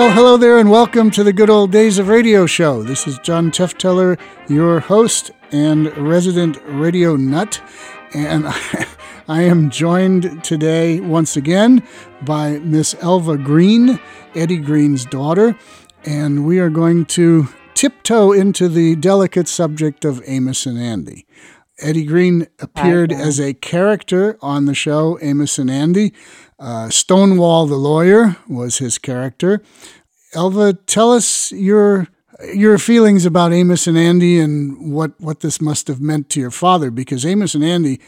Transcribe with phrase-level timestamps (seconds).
[0.00, 2.82] Well, hello there, and welcome to the Good Old Days of Radio show.
[2.82, 4.18] This is John Tefteller,
[4.48, 7.60] your host and resident radio nut.
[8.14, 8.46] And
[9.28, 11.86] I am joined today once again
[12.22, 14.00] by Miss Elva Green,
[14.34, 15.54] Eddie Green's daughter,
[16.06, 21.26] and we are going to tiptoe into the delicate subject of Amos and Andy.
[21.78, 26.14] Eddie Green appeared as a character on the show Amos and Andy.
[26.60, 29.62] Uh, Stonewall the lawyer was his character.
[30.34, 32.06] Elva, tell us your
[32.54, 36.50] your feelings about Amos and Andy and what, what this must have meant to your
[36.50, 38.00] father, because Amos and Andy,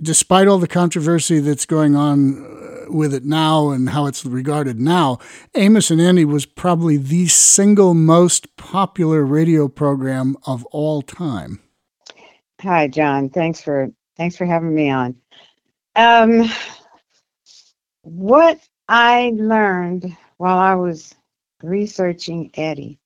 [0.00, 4.80] despite all the controversy that's going on uh, with it now and how it's regarded
[4.80, 5.18] now,
[5.54, 11.60] Amos and Andy was probably the single most popular radio program of all time.
[12.60, 13.30] Hi, John.
[13.30, 15.16] Thanks for thanks for having me on.
[15.96, 16.50] Um,
[18.02, 21.14] what I learned while I was
[21.62, 22.98] researching Eddie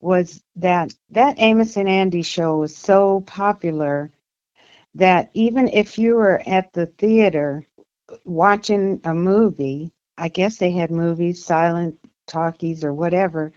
[0.00, 4.10] was that that Amos and Andy show was so popular
[4.94, 7.66] that even if you were at the theater
[8.24, 13.52] watching a movie, I guess they had movies, silent talkies or whatever,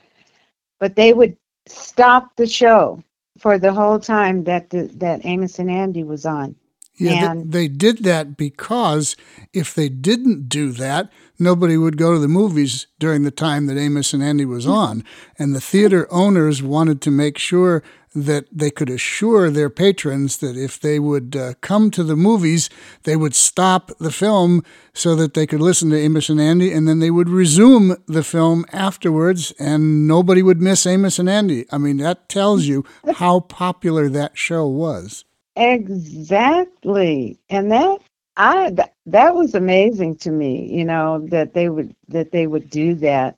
[0.79, 3.03] but they would stop the show
[3.39, 6.55] for the whole time that the, that Amos and Andy was on.
[6.97, 9.15] Yeah, and, they, they did that because
[9.53, 13.77] if they didn't do that, nobody would go to the movies during the time that
[13.77, 15.03] Amos and Andy was on.
[15.37, 17.83] And the theater owners wanted to make sure
[18.15, 22.69] that they could assure their patrons that if they would uh, come to the movies,
[23.03, 26.87] they would stop the film so that they could listen to Amos and Andy, and
[26.87, 31.65] then they would resume the film afterwards, and nobody would miss Amos and Andy.
[31.71, 32.85] I mean, that tells you
[33.15, 35.25] how popular that show was.
[35.55, 37.39] Exactly.
[37.49, 37.99] And that
[38.37, 42.69] I th- that was amazing to me, you know, that they would that they would
[42.69, 43.37] do that.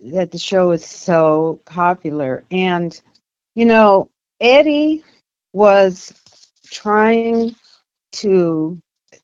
[0.00, 2.44] That the show is so popular.
[2.50, 3.00] And
[3.54, 5.04] you know, Eddie
[5.52, 6.12] was
[6.70, 7.54] trying
[8.12, 8.80] to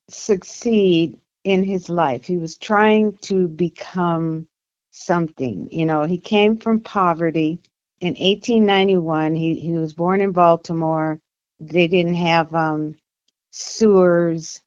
[0.08, 2.24] succeed in his life.
[2.24, 4.46] He was trying to become
[4.90, 5.68] something.
[5.70, 7.60] You know, he came from poverty.
[8.00, 11.20] In 1891, he, he was born in Baltimore
[11.68, 12.96] they didn't have um,
[13.50, 14.60] sewers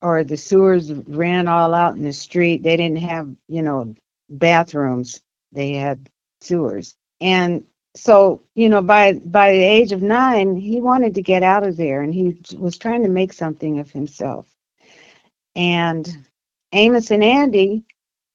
[0.00, 2.62] or the sewers ran all out in the street.
[2.62, 3.94] They didn't have, you know,
[4.30, 5.20] bathrooms.
[5.52, 6.08] They had
[6.40, 6.94] sewers.
[7.20, 7.64] And
[7.96, 11.76] so, you know, by by the age of 9, he wanted to get out of
[11.76, 14.46] there and he was trying to make something of himself.
[15.56, 16.08] And
[16.72, 17.84] Amos and Andy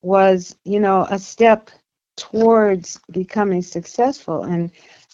[0.01, 1.69] was, you know, a step
[2.18, 4.69] towards becoming successful and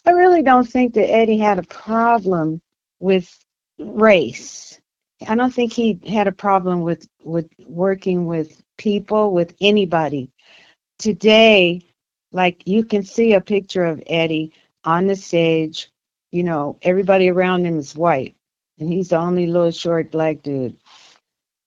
[0.05, 2.61] I really don't think that Eddie had a problem
[2.99, 3.37] with
[3.79, 4.79] race.
[5.27, 10.31] I don't think he had a problem with with working with people, with anybody.
[10.97, 11.81] Today,
[12.31, 15.89] like you can see a picture of Eddie on the stage,
[16.31, 18.35] you know, everybody around him is white,
[18.79, 20.77] and he's the only little short black dude.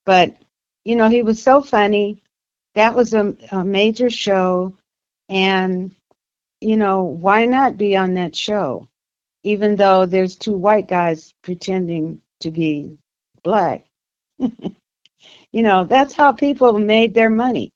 [0.05, 0.35] But,
[0.83, 2.21] you know, he was so funny.
[2.75, 4.75] That was a, a major show.
[5.29, 5.95] And,
[6.59, 8.87] you know, why not be on that show?
[9.43, 12.97] Even though there's two white guys pretending to be
[13.43, 13.85] black.
[14.39, 17.71] you know, that's how people made their money.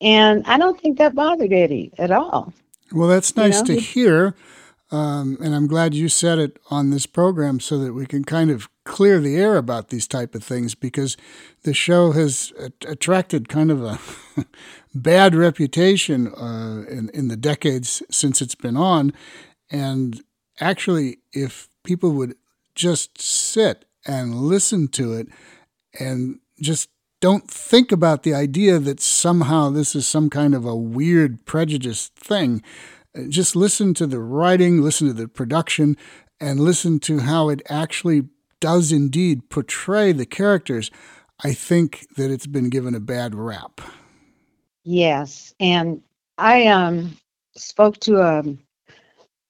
[0.00, 2.52] And I don't think that bothered Eddie at all.
[2.92, 3.80] Well, that's nice you know?
[3.80, 4.34] to hear.
[4.90, 8.50] Um, and I'm glad you said it on this program so that we can kind
[8.50, 11.16] of clear the air about these type of things because
[11.62, 12.52] the show has
[12.86, 13.98] attracted kind of a
[14.94, 19.12] bad reputation uh, in, in the decades since it's been on.
[19.70, 20.22] And
[20.60, 22.36] actually, if people would
[22.74, 25.28] just sit and listen to it
[25.98, 26.88] and just
[27.20, 32.08] don't think about the idea that somehow this is some kind of a weird prejudice
[32.08, 32.62] thing.
[33.28, 35.96] Just listen to the writing, listen to the production,
[36.40, 38.28] and listen to how it actually
[38.60, 40.90] does indeed portray the characters.
[41.42, 43.80] I think that it's been given a bad rap.
[44.84, 46.02] Yes, and
[46.36, 47.16] I um
[47.56, 48.42] spoke to a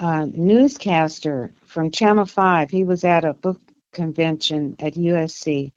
[0.05, 2.71] uh, newscaster from Channel 5.
[2.71, 3.59] He was at a book
[3.93, 5.73] convention at USC.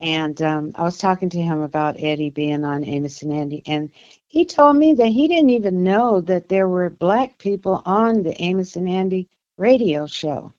[0.00, 3.62] And um, I was talking to him about Eddie being on Amos and Andy.
[3.64, 3.92] And
[4.26, 8.34] he told me that he didn't even know that there were black people on the
[8.42, 10.52] Amos and Andy radio show.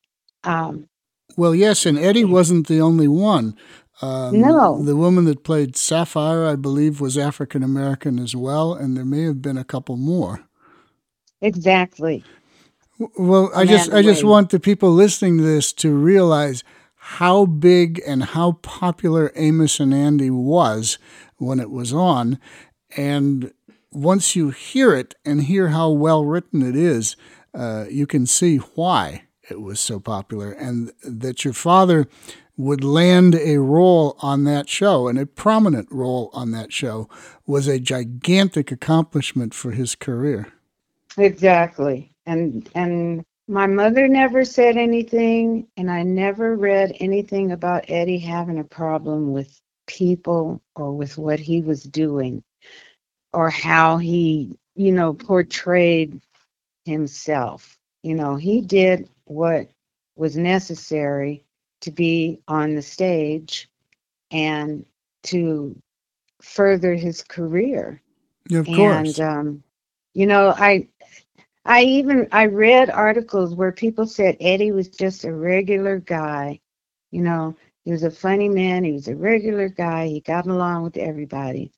[0.46, 0.88] Um,
[1.36, 3.58] well, yes, and Eddie wasn't the only one.
[4.02, 4.82] Um, no.
[4.82, 9.24] The woman that played Sapphire, I believe, was African American as well, and there may
[9.24, 10.46] have been a couple more.
[11.42, 12.24] Exactly.
[12.98, 16.64] Well, I just I just want the people listening to this to realize
[16.96, 20.98] how big and how popular Amos and Andy was
[21.38, 22.40] when it was on,
[22.96, 23.54] and
[23.92, 27.16] once you hear it and hear how well written it is,
[27.54, 32.08] uh, you can see why it was so popular and that your father
[32.58, 37.10] would land a role on that show and a prominent role on that show
[37.46, 40.54] was a gigantic accomplishment for his career.
[41.18, 42.15] Exactly.
[42.25, 48.60] And and my mother never said anything and I never read anything about Eddie having
[48.60, 52.44] a problem with people or with what he was doing
[53.33, 56.22] or how he, you know, portrayed
[56.86, 57.77] himself.
[58.04, 59.69] You know, he did what
[60.16, 61.44] was necessary
[61.81, 63.69] to be on the stage
[64.31, 64.86] and
[65.24, 65.75] to
[66.42, 68.01] further his career.
[68.51, 69.18] Of course.
[69.18, 69.63] And um,
[70.13, 70.88] you know, I
[71.66, 76.60] I even I read articles where people said Eddie was just a regular guy.
[77.12, 80.84] You know, he was a funny man, he was a regular guy, he got along
[80.84, 81.72] with everybody.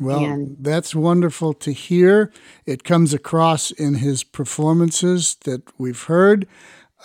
[0.00, 2.32] Well, and, that's wonderful to hear.
[2.66, 6.46] It comes across in his performances that we've heard.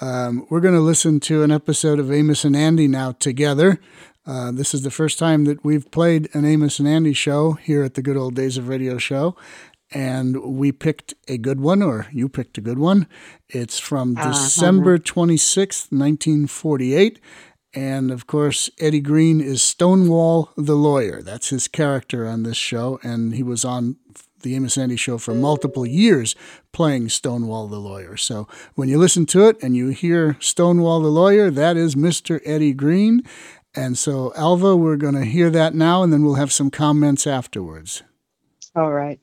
[0.02, 3.80] Um, we're going to listen to an episode of Amos and Andy now together.
[4.26, 7.84] Uh, this is the first time that we've played an Amos and Andy show here
[7.84, 9.36] at the Good Old Days of Radio show.
[9.94, 13.07] And we picked a good one, or you picked a good one.
[13.50, 17.19] It's from uh, December 26th, 1948.
[17.75, 21.22] And of course, Eddie Green is Stonewall the lawyer.
[21.22, 23.00] That's his character on this show.
[23.04, 23.98] And he was on
[24.42, 26.36] the Amos Andy show for multiple years
[26.72, 28.16] playing Stonewall the lawyer.
[28.18, 32.39] So when you listen to it and you hear Stonewall the lawyer, that is Mr.
[32.46, 33.24] Eddie Green.
[33.75, 37.25] And so, Elva, we're going to hear that now, and then we'll have some comments
[37.25, 38.04] afterwards.
[38.75, 39.19] All right.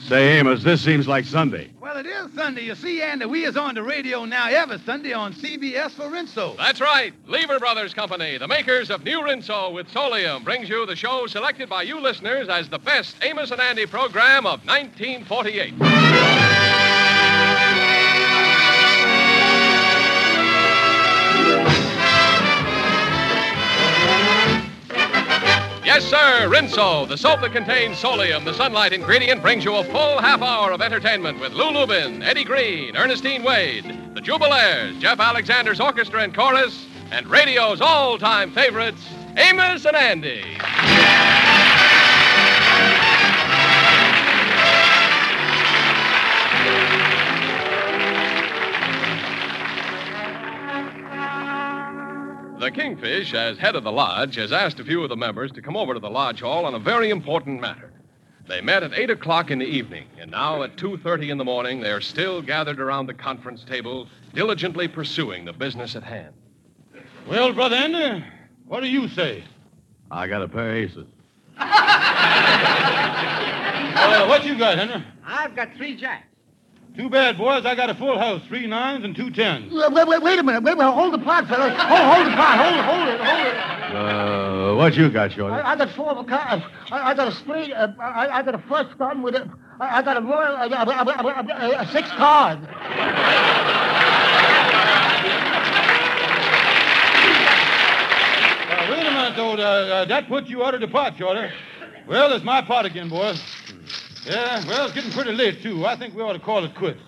[0.00, 1.70] Say, Amos, this seems like Sunday.
[1.80, 2.64] Well, it is Sunday.
[2.64, 6.56] You see, Andy, we is on the radio now every Sunday on CBS for Rinso.
[6.56, 7.12] That's right.
[7.26, 11.68] Lever Brothers Company, the makers of New Rinso with Solium, brings you the show selected
[11.68, 16.71] by you listeners as the best Amos and Andy program of 1948.
[25.94, 30.22] Yes, sir, Rinso, the soap that contains solium, the sunlight ingredient, brings you a full
[30.22, 33.84] half hour of entertainment with Lou Lubin, Eddie Green, Ernestine Wade,
[34.14, 39.06] the Jubilaires, Jeff Alexander's orchestra and chorus, and radio's all-time favorites,
[39.36, 41.41] Amos and Andy.
[52.62, 55.60] The Kingfish, as head of the lodge, has asked a few of the members to
[55.60, 57.90] come over to the lodge hall on a very important matter.
[58.46, 61.80] They met at 8 o'clock in the evening, and now at 2.30 in the morning,
[61.80, 66.34] they're still gathered around the conference table, diligently pursuing the business at hand.
[67.28, 68.24] Well, Brother Andy,
[68.68, 69.42] what do you say?
[70.12, 71.08] I got a pair of aces.
[71.58, 71.66] uh,
[74.28, 75.04] what you got, Henry?
[75.26, 76.31] I've got three jacks.
[76.96, 77.64] Too bad, boys.
[77.64, 79.72] I got a full house, three nines and two tens.
[79.72, 80.62] Wait, wait, wait, a minute.
[80.62, 80.92] Wait a minute.
[80.92, 81.72] Hold the pot, fellas.
[81.80, 82.58] Hold, hold the pot.
[82.58, 83.72] Hold it, hold it, hold it.
[83.96, 85.54] Uh, what you got, Shorty?
[85.54, 86.34] I, I got four of a.
[86.34, 87.72] I, I got a spade.
[87.72, 89.50] Uh, I, I got a first gun with a.
[89.80, 90.54] I, I got a royal.
[90.54, 92.60] Uh, uh, uh, six cards.
[98.90, 99.56] wait a minute, though.
[99.56, 101.48] that puts you out of the pot, Shorty.
[102.06, 103.40] Well, it's my pot again, boys.
[104.24, 105.84] Yeah, well, it's getting pretty late, too.
[105.84, 107.00] I think we ought to call it quits.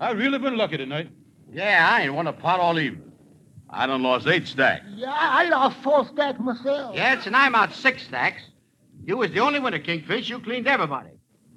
[0.00, 1.10] I've really been lucky tonight.
[1.52, 3.12] Yeah, I ain't won a pot all evening.
[3.68, 4.84] I done lost eight stacks.
[4.94, 6.94] Yeah, I lost four stacks myself.
[6.94, 8.42] Yes, and I'm out six stacks.
[9.04, 10.28] You was the only winner, Kingfish.
[10.28, 11.10] You cleaned everybody.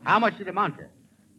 [0.04, 0.86] How much did it amount to?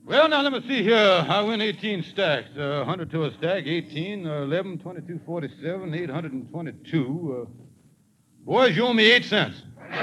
[0.04, 1.24] Well, now, let me see here.
[1.28, 2.48] I win 18 stacks.
[2.56, 7.46] Uh, 100 to a stack, 18, uh, 11, 22, 47, 822.
[7.46, 7.50] Uh,
[8.44, 9.62] boys, you owe me eight cents.
[9.90, 10.00] well,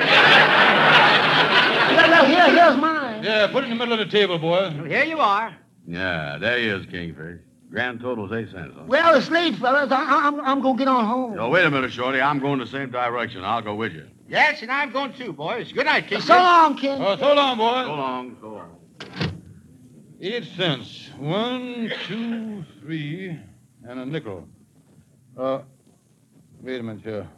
[2.10, 3.13] well, here, here's mine.
[3.24, 4.74] Yeah, put it in the middle of the table, boy.
[4.76, 5.56] Well, here you are.
[5.88, 7.40] Yeah, there he is, Kingfish.
[7.72, 8.74] Grand total's eight cents.
[8.76, 8.84] Huh?
[8.86, 9.92] Well, it's late, fellas.
[9.92, 11.36] I, am I'm, I'm going to get on home.
[11.36, 12.20] No, wait a minute, Shorty.
[12.20, 13.46] I'm going the same direction.
[13.46, 14.08] I'll go with you.
[14.28, 15.72] Yes, and I'm going too, boys.
[15.72, 16.20] Good night, King.
[16.20, 17.02] So long, King.
[17.02, 17.84] Oh, so long, boy.
[17.84, 18.78] So long, so long.
[20.20, 21.10] Eight cents.
[21.18, 23.40] One, two, three,
[23.88, 24.48] and a nickel.
[25.38, 25.62] Uh,
[26.62, 27.30] wait a minute here.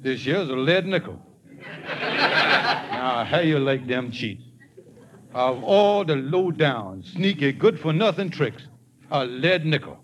[0.00, 1.20] This here's a lead nickel.
[1.88, 4.43] now, how you like them cheats?
[5.34, 8.62] Of all the low-down, sneaky, good-for-nothing tricks,
[9.10, 9.98] a lead nickel.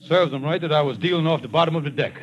[0.00, 2.14] Serves them right that I was dealing off the bottom of the deck.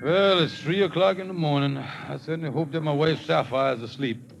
[0.00, 1.76] Well, it's three o'clock in the morning.
[1.76, 4.32] I certainly hope that my wife Sapphire is asleep.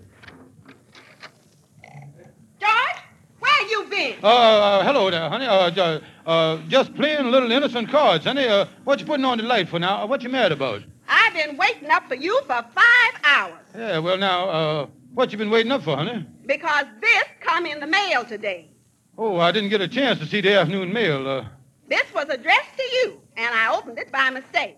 [3.96, 4.15] in.
[4.26, 5.46] Uh, uh, hello there, honey.
[5.46, 8.44] Uh, uh, just playing little innocent cards, honey.
[8.44, 10.02] Uh, what you putting on the light for now?
[10.02, 10.82] Uh, what you mad about?
[11.08, 15.38] I've been waiting up for you for five hours Yeah, well now, uh, what you
[15.38, 16.26] been waiting up for, honey?
[16.44, 18.68] because this come in the mail today.
[19.16, 21.28] Oh, I didn't get a chance to see the afternoon mail.
[21.28, 21.44] Uh,
[21.88, 24.76] This was addressed to you, and I opened it by mistake.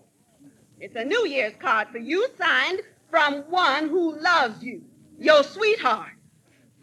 [0.79, 4.83] It's a New Year's card for you signed from one who loves you,
[5.17, 6.11] your sweetheart.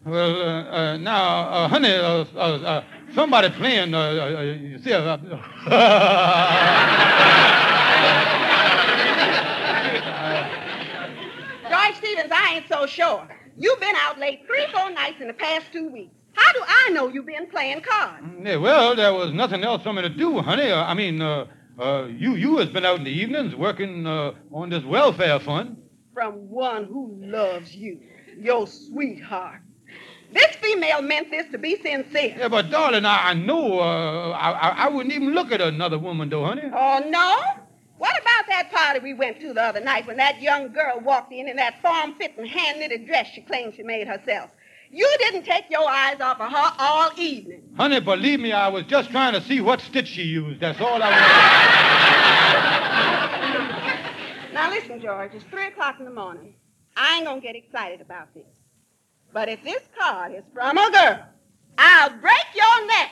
[0.07, 3.93] Well, uh, uh, now, uh, honey, uh, uh, uh, somebody playing.
[3.93, 4.91] Uh, uh, uh, you see,
[11.71, 13.27] George Stevens, I ain't so sure.
[13.59, 16.15] You've been out late three, four nights in the past two weeks.
[16.35, 18.25] How do I know you've been playing cards?
[18.43, 20.71] yeah, well, there was nothing else for me to do, honey.
[20.71, 21.47] Uh, I mean, uh,
[21.81, 25.79] uh, you you has been out in the evenings working uh, on this welfare fund.
[26.15, 28.01] From one who loves you,
[28.39, 29.61] your sweetheart.
[30.37, 32.37] This female meant this to be sincere.
[32.39, 35.99] Yeah, but darling, I, I know uh, I, I I wouldn't even look at another
[35.99, 36.65] woman, though, honey.
[36.65, 37.63] Oh, no?
[37.97, 41.33] What about that party we went to the other night when that young girl walked
[41.33, 44.51] in in that form-fitting, hand-knitted dress she claimed she made herself?
[44.91, 47.63] You didn't take your eyes off of her all evening.
[47.79, 50.61] Honey, believe me, I was just trying to see what stitch she used.
[50.61, 51.11] That's all I
[54.45, 54.53] was.
[54.53, 56.55] Now listen, George, it's three o'clock in the morning.
[56.95, 58.56] I ain't gonna get excited about this.
[59.37, 61.19] But if this card is from a girl,
[61.77, 63.11] I'll break your neck.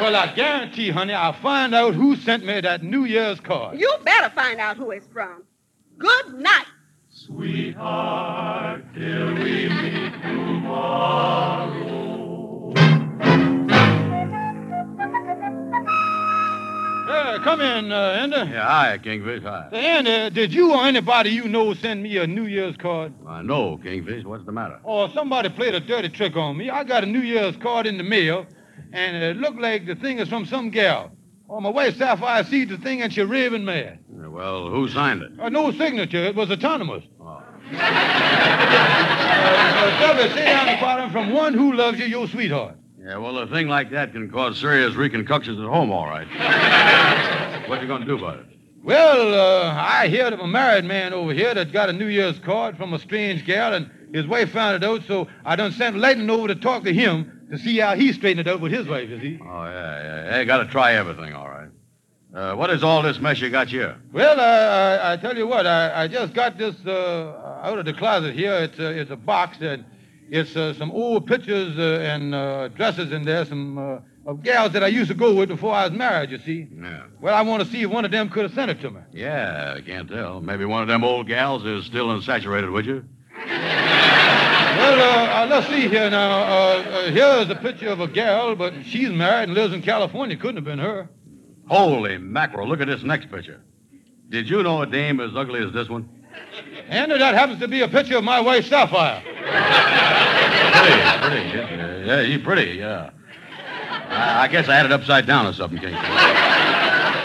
[0.00, 3.78] well, I guarantee, honey, I'll find out who sent me that New Year's card.
[3.78, 5.44] You better find out who it's from.
[5.96, 6.66] Good night.
[17.12, 18.36] Uh, come in, uh, Andy.
[18.36, 19.42] Yeah, hi, Kingfish.
[19.42, 19.68] Hi.
[19.70, 23.12] Uh, Andy, did you or anybody you know send me a New Year's card?
[23.28, 24.24] I know, Kingfish.
[24.24, 24.80] What's the matter?
[24.82, 26.70] Or somebody played a dirty trick on me.
[26.70, 28.46] I got a New Year's card in the mail,
[28.94, 31.10] and it looked like the thing is from some gal.
[31.50, 33.98] On my way, Sapphire sees the thing, and she raving mad.
[34.10, 35.32] Yeah, Well, who signed it?
[35.38, 36.24] Uh, no signature.
[36.24, 37.04] It was autonomous.
[37.20, 37.42] Oh.
[39.82, 42.76] Uh, uh, say down the bottom from one who loves you, your sweetheart.
[43.04, 46.28] Yeah, well, a thing like that can cause serious reconstructions at home, all right.
[47.68, 48.46] what you going to do about it?
[48.84, 52.38] Well, uh, I heard of a married man over here that got a New Year's
[52.38, 55.96] card from a strange gal, and his wife found it out, so I done sent
[55.96, 58.86] Lightning over to talk to him to see how he straightened it out with his
[58.86, 59.36] wife, is he?
[59.42, 60.30] Oh, yeah, yeah.
[60.30, 61.68] Hey, got to try everything, all right.
[62.32, 63.96] Uh, what is all this mess you got here?
[64.12, 67.84] Well, uh, I, I tell you what, I, I just got this uh, out of
[67.84, 68.54] the closet here.
[68.54, 69.84] It's a, it's a box, and
[70.32, 74.72] it's uh, some old pictures uh, and uh, dresses in there, some uh, of gals
[74.72, 76.68] that I used to go with before I was married, you see.
[76.74, 77.02] Yeah.
[77.20, 79.02] Well, I want to see if one of them could have sent it to me.
[79.12, 80.40] Yeah, I can't tell.
[80.40, 83.04] Maybe one of them old gals is still unsaturated, would you?
[83.36, 86.30] Well, uh, uh, let's see here now.
[86.30, 90.34] Uh, uh, here's a picture of a gal, but she's married and lives in California.
[90.38, 91.10] Couldn't have been her.
[91.68, 93.60] Holy mackerel, look at this next picture.
[94.30, 96.08] Did you know a dame as ugly as this one?
[96.88, 99.22] And that happens to be a picture of my wife, Sapphire.
[99.24, 101.48] Pretty, pretty.
[101.56, 103.10] Yeah, yeah she's pretty, yeah.
[104.08, 105.94] I, I guess I had it upside down or something, King.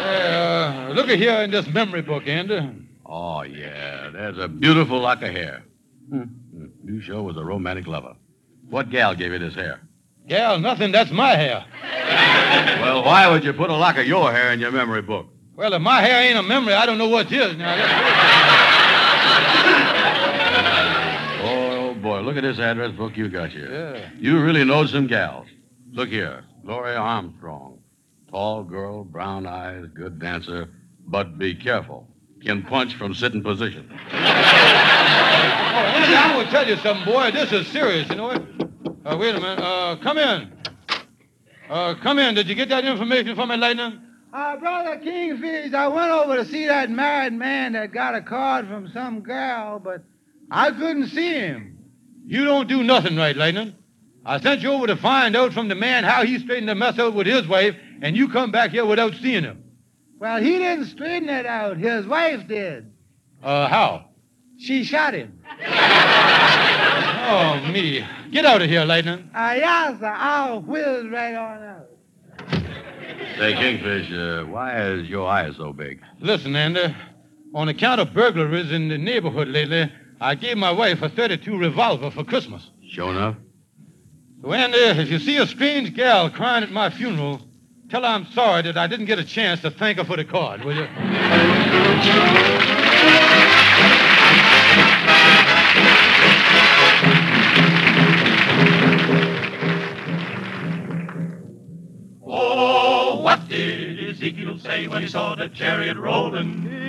[0.07, 2.59] Uh, look at here in this memory book, Andy.
[3.05, 4.09] Oh, yeah.
[4.11, 5.63] There's a beautiful lock of hair.
[6.09, 6.23] Hmm.
[6.85, 8.15] You sure was a romantic lover.
[8.69, 9.81] What gal gave you this hair?
[10.27, 10.91] Gal, nothing.
[10.91, 11.65] That's my hair.
[12.81, 15.27] Well, why would you put a lock of your hair in your memory book?
[15.55, 17.55] Well, if my hair ain't a memory, I don't know what is.
[17.57, 18.63] Now, that's-
[21.43, 23.71] Oh, boy, look at this address book you got here.
[23.95, 24.09] yeah.
[24.19, 25.47] You really know some gals.
[25.91, 26.43] Look here.
[26.65, 27.79] Gloria Armstrong.
[28.29, 30.69] Tall girl, brown eyes, good dancer,
[31.07, 32.07] but be careful.
[32.43, 33.89] Can punch from sitting position.
[35.77, 37.29] Oh, Andy, I will tell you something, boy.
[37.31, 38.41] This is serious, you know what?
[39.05, 39.59] Uh, wait a minute.
[39.59, 40.51] Uh, come in.
[41.69, 42.33] Uh, come in.
[42.33, 43.99] Did you get that information from me, Lightning?
[44.33, 48.67] Uh, Brother Kingfish, I went over to see that married man that got a card
[48.67, 50.03] from some gal, but
[50.49, 51.76] I couldn't see him.
[52.27, 53.73] You don't do nothing right, Lightning.
[54.25, 56.99] I sent you over to find out from the man how he straightened the mess
[56.99, 59.63] out with his wife, and you come back here without seeing him.
[60.19, 61.77] well, he didn't straighten it out.
[61.77, 62.91] His wife did.
[63.41, 64.09] Uh, how?
[64.59, 65.39] She shot him.
[67.29, 68.05] Oh, me.
[68.31, 69.29] Get out of here, Lightning.
[69.33, 70.13] Uh, yes, sir.
[70.17, 71.87] I'll whiz right on out.
[73.37, 76.01] Say, Kingfish, uh, why is your eye so big?
[76.19, 76.93] Listen, Andy.
[77.53, 82.09] On account of burglaries in the neighborhood lately, I gave my wife a 32 revolver
[82.09, 82.69] for Christmas.
[82.89, 83.35] Sure enough.
[84.41, 87.41] So, Andy, if you see a strange gal crying at my funeral,
[87.89, 90.25] tell her I'm sorry that I didn't get a chance to thank her for the
[90.25, 90.87] card, will you?
[102.25, 106.86] Oh, what did Ezekiel say when he saw the chariot rolling?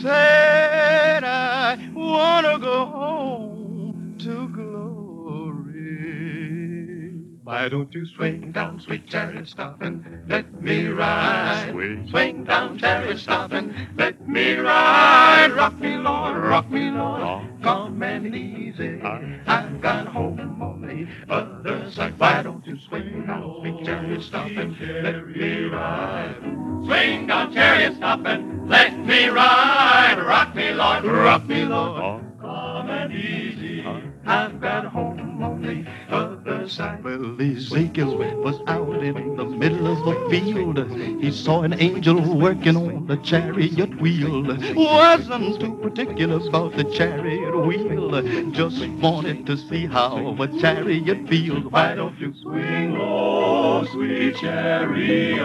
[0.00, 4.77] Said, I want to go home to glory.
[7.48, 11.70] Why don't you swing down, sweet chariot, stop and let me ride?
[11.70, 15.54] Swing, swing down, chariot, stop and let me ride.
[15.56, 19.00] Rock me, Lord, rock me, Lord, come and easy.
[19.00, 22.18] I've got home on the other side.
[22.18, 26.36] Why don't you swing down, sweet chariot, stop and let me ride?
[26.84, 30.22] Swing down, chariot, stop and let me ride.
[30.22, 34.07] Rock me, Lord, rock me, Lord, come and easy.
[34.28, 37.02] I've got home on the other side.
[37.02, 40.78] Well, Ezekiel was out in the middle of the field.
[41.22, 44.42] He saw an angel working on the chariot wheel.
[44.74, 48.20] Wasn't too particular about the chariot wheel.
[48.52, 51.64] Just wanted to see how a chariot feels.
[51.64, 55.38] Why don't you swing, oh, sweet chariot,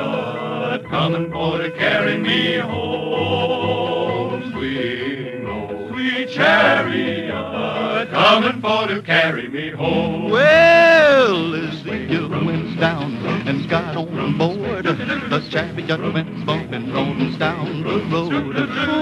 [0.90, 4.52] coming for to carry me home.
[4.52, 5.13] Sweet
[6.34, 10.30] chariot, coming for to carry me home.
[10.32, 13.14] Well, Ezekiel went down
[13.48, 14.86] and got on board.
[14.86, 18.56] The chariot went bumping on down the road.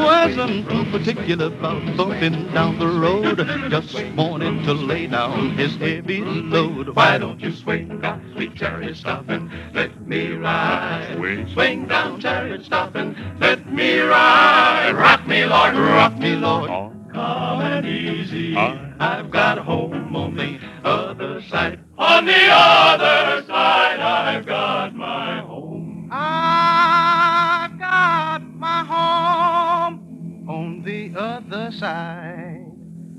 [0.04, 3.38] Wasn't too particular about bumping down the road.
[3.70, 6.90] Just wanted to lay down his heavy load.
[6.96, 11.16] Why don't you swing down, sweet chariot, stop and let me ride?
[11.16, 14.94] Swing, swing down, chariot, stop and let me ride.
[14.96, 17.01] Rock me, Lord, rock me, Lord.
[17.14, 18.56] Come and easy.
[18.56, 21.80] I've got home on the other side.
[21.98, 26.10] On the other side, I've got my home.
[26.12, 32.66] I've got my home on the other side.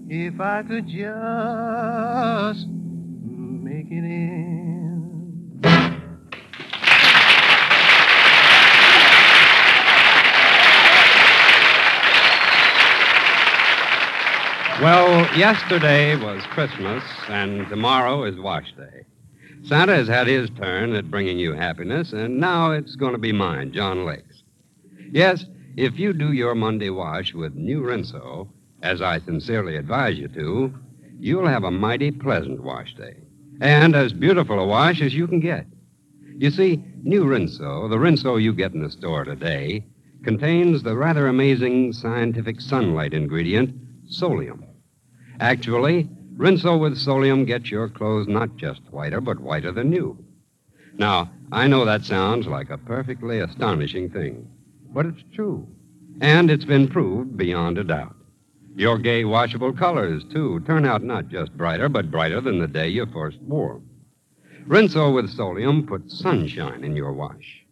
[0.08, 4.61] If I could just make it in.
[14.82, 19.04] Well, yesterday was Christmas, and tomorrow is Wash Day.
[19.62, 23.30] Santa has had his turn at bringing you happiness, and now it's going to be
[23.30, 24.42] mine, John Lake's.
[25.12, 25.44] Yes,
[25.76, 28.48] if you do your Monday wash with new Rinso,
[28.82, 30.74] as I sincerely advise you to,
[31.20, 33.14] you'll have a mighty pleasant wash day,
[33.60, 35.64] and as beautiful a wash as you can get.
[36.38, 39.84] You see, new Rinso, the Rinso you get in the store today,
[40.24, 43.76] contains the rather amazing scientific sunlight ingredient,
[44.10, 44.64] solium.
[45.42, 50.16] Actually, Rinso with Solium gets your clothes not just whiter, but whiter than new.
[50.96, 54.48] Now, I know that sounds like a perfectly astonishing thing,
[54.94, 55.66] but it's true.
[56.20, 58.14] And it's been proved beyond a doubt.
[58.76, 62.86] Your gay washable colors, too, turn out not just brighter, but brighter than the day
[62.86, 63.82] you first wore.
[64.68, 67.66] Rinso with Solium puts sunshine in your wash,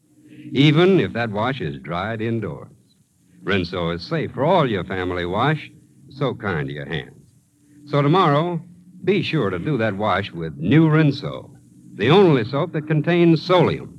[0.51, 2.73] even if that wash is dried indoors.
[3.45, 5.71] Rinso is safe for all your family wash,
[6.09, 7.20] so kind to your hands.
[7.91, 8.61] So tomorrow,
[9.03, 11.51] be sure to do that wash with new Rinso,
[11.97, 13.99] the only soap that contains Solium.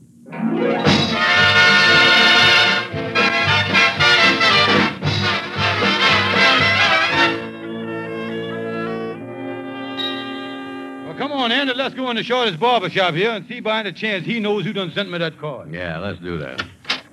[11.05, 11.73] Well, come on, Andy.
[11.73, 14.63] Let's go in the shortest barber shop here and see by any chance he knows
[14.63, 15.69] who done sent me that card.
[15.73, 16.63] Yeah, let's do that.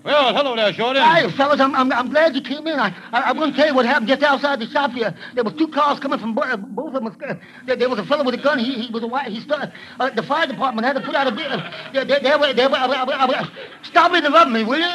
[0.08, 1.00] Well, hello there, Shorty.
[1.00, 1.60] Hi, fellas.
[1.60, 2.80] I'm, I'm, I'm glad you came in.
[2.80, 5.14] I, I, I'm going to tell you what happened just outside the shop here.
[5.34, 7.04] There was two cars coming from uh, both of them.
[7.04, 7.34] Was, uh,
[7.66, 8.58] there, there was a fellow with a gun.
[8.58, 9.28] He, he was a white.
[9.28, 9.70] He started.
[10.00, 11.52] Uh, the fire department had to put out a bit.
[11.52, 11.60] Uh,
[11.92, 13.46] they, they, they were, they were, uh, uh,
[13.82, 14.86] stop interrupting me, will you?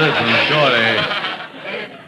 [0.00, 1.24] Listen, Shorty.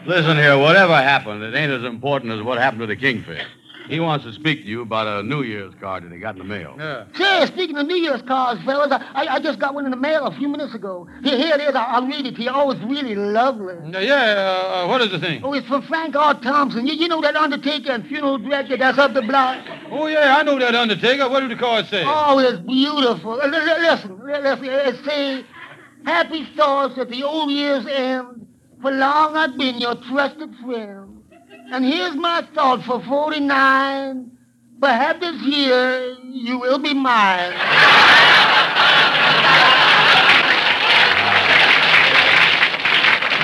[0.07, 3.45] Listen here, whatever happened, it ain't as important as what happened to the kingfish.
[3.87, 6.39] He wants to speak to you about a New Year's card that he got in
[6.39, 6.75] the mail.
[6.77, 7.05] Yeah.
[7.15, 9.97] Say, speaking of New Year's cards, fellas, I, I, I just got one in the
[9.97, 11.07] mail a few minutes ago.
[11.23, 11.73] Here, here it is.
[11.75, 12.49] I, I'll read it to you.
[12.53, 13.75] Oh, it's really lovely.
[13.95, 15.41] Uh, yeah, uh, what is the thing?
[15.43, 16.33] Oh, it's from Frank R.
[16.41, 16.85] Thompson.
[16.85, 19.65] You, you know that undertaker and funeral director that's up the block?
[19.89, 21.29] Oh, yeah, I know that Undertaker.
[21.29, 22.03] What did the card say?
[22.05, 23.39] Oh, it's beautiful.
[23.41, 24.65] L- l- listen, l- listen.
[24.65, 25.45] It say,
[26.05, 28.47] happy thoughts at the old year's end.
[28.81, 31.06] For long I've been your trusted friend.
[31.69, 34.31] And here's my thought for 49.
[34.79, 37.53] Perhaps this year you will be mine.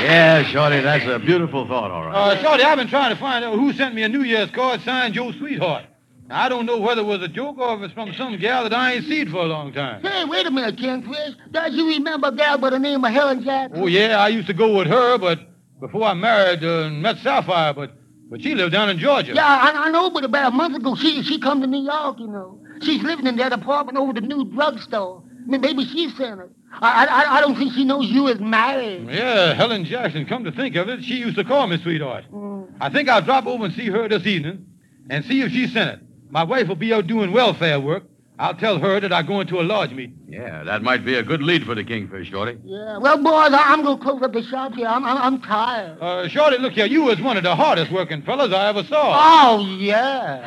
[0.04, 2.16] Yeah, Shorty, that's a beautiful thought, all right.
[2.16, 4.82] Uh, Shorty, I've been trying to find out who sent me a New Year's card
[4.82, 5.86] signed Joe Sweetheart.
[6.28, 8.64] Now, I don't know whether it was a joke or if it's from some gal
[8.64, 10.02] that I ain't seen for a long time.
[10.02, 11.36] Hey, wait a minute, Kingfish.
[11.52, 13.82] Does you remember a gal by the name of Helen Jackson?
[13.82, 15.40] Oh, yeah, I used to go with her, but
[15.80, 17.94] before I married uh, and met Sapphire, but
[18.34, 19.32] but she lived down in Georgia.
[19.36, 22.18] Yeah, I, I know, but about a month ago, she she come to New York,
[22.20, 22.60] you know.
[22.82, 25.22] She's living in that apartment over the new drugstore.
[25.24, 26.50] I mean, Maybe she sent it.
[26.82, 29.08] I, I, I don't think she knows you is married.
[29.08, 32.26] Yeah, Helen Jackson, come to think of it, she used to call me sweetheart.
[32.34, 32.74] Mm.
[32.82, 34.66] I think I'll drop over and see her this evening
[35.12, 36.00] and see if she sent it.
[36.32, 38.06] My wife will be out doing welfare work.
[38.40, 40.18] I'll tell her that I'm going to a lodge meeting.
[40.28, 42.58] Yeah, that might be a good lead for the Kingfish, Shorty.
[42.66, 42.98] Yeah.
[42.98, 44.88] Well, boys, I- I'm going to close up the shop here.
[44.88, 46.00] I'm, I'm, I'm tired.
[46.02, 49.14] Uh, Shorty, look here, you was one of the hardest working fellas I ever saw.
[49.56, 50.42] Oh, yeah.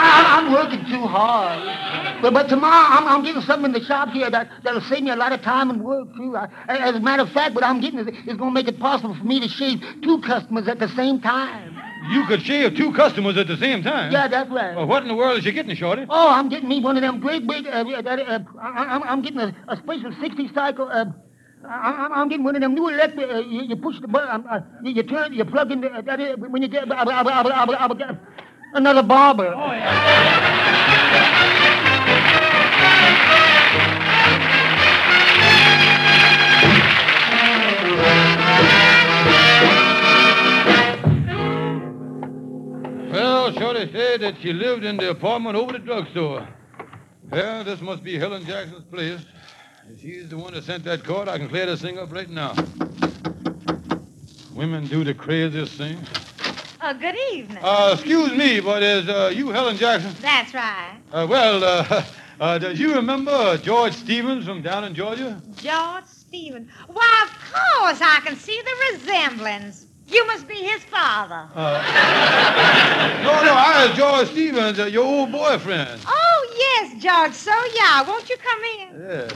[0.00, 2.22] I, I'm working too hard.
[2.22, 5.10] But, but tomorrow I'm, I'm getting something in the shop here that, that'll save me
[5.10, 6.36] a lot of time and work, too.
[6.36, 8.80] I, as a matter of fact, what I'm getting is, is going to make it
[8.80, 11.76] possible for me to shave two customers at the same time.
[12.10, 14.12] You could shave two customers at the same time.
[14.12, 14.76] Yeah, that's right.
[14.76, 16.06] Well, what in the world is you getting, Shorty?
[16.08, 17.66] Oh, I'm getting me one of them great big.
[17.66, 20.88] Uh, uh, that, uh, I, I'm, I'm getting a, a special 60 cycle.
[20.90, 21.06] Uh,
[21.68, 23.28] I, I'm, I'm getting one of them new electric.
[23.30, 24.30] Uh, you, you push the button.
[24.30, 25.32] Um, uh, you, you turn.
[25.32, 25.80] You plug in.
[25.80, 26.90] The, uh, that is, when you get.
[26.90, 28.14] Uh, uh, uh, uh, uh, uh,
[28.74, 29.52] another barber.
[29.54, 31.08] Oh yeah.
[43.48, 46.46] Well, Shorty said that she lived in the apartment over the drugstore.
[47.30, 49.24] Well, this must be Helen Jackson's place.
[49.90, 52.28] If she's the one that sent that card, I can clear this thing up right
[52.28, 52.54] now.
[54.52, 56.06] Women do the craziest things.
[56.82, 57.60] Oh, good evening.
[57.62, 60.14] Uh, excuse me, but is uh, you Helen Jackson?
[60.20, 61.00] That's right.
[61.10, 62.04] Uh, well, uh,
[62.40, 65.40] uh, do you remember uh, George Stevens from down in Georgia?
[65.56, 66.68] George Stevens?
[66.86, 69.87] Why, of course, I can see the resemblance.
[70.08, 71.48] You must be his father.
[71.54, 76.00] Uh, no, no, I was George Stevens, uh, your old boyfriend.
[76.06, 77.32] Oh, yes, George.
[77.34, 79.02] So, yeah, won't you come in?
[79.02, 79.28] Yeah.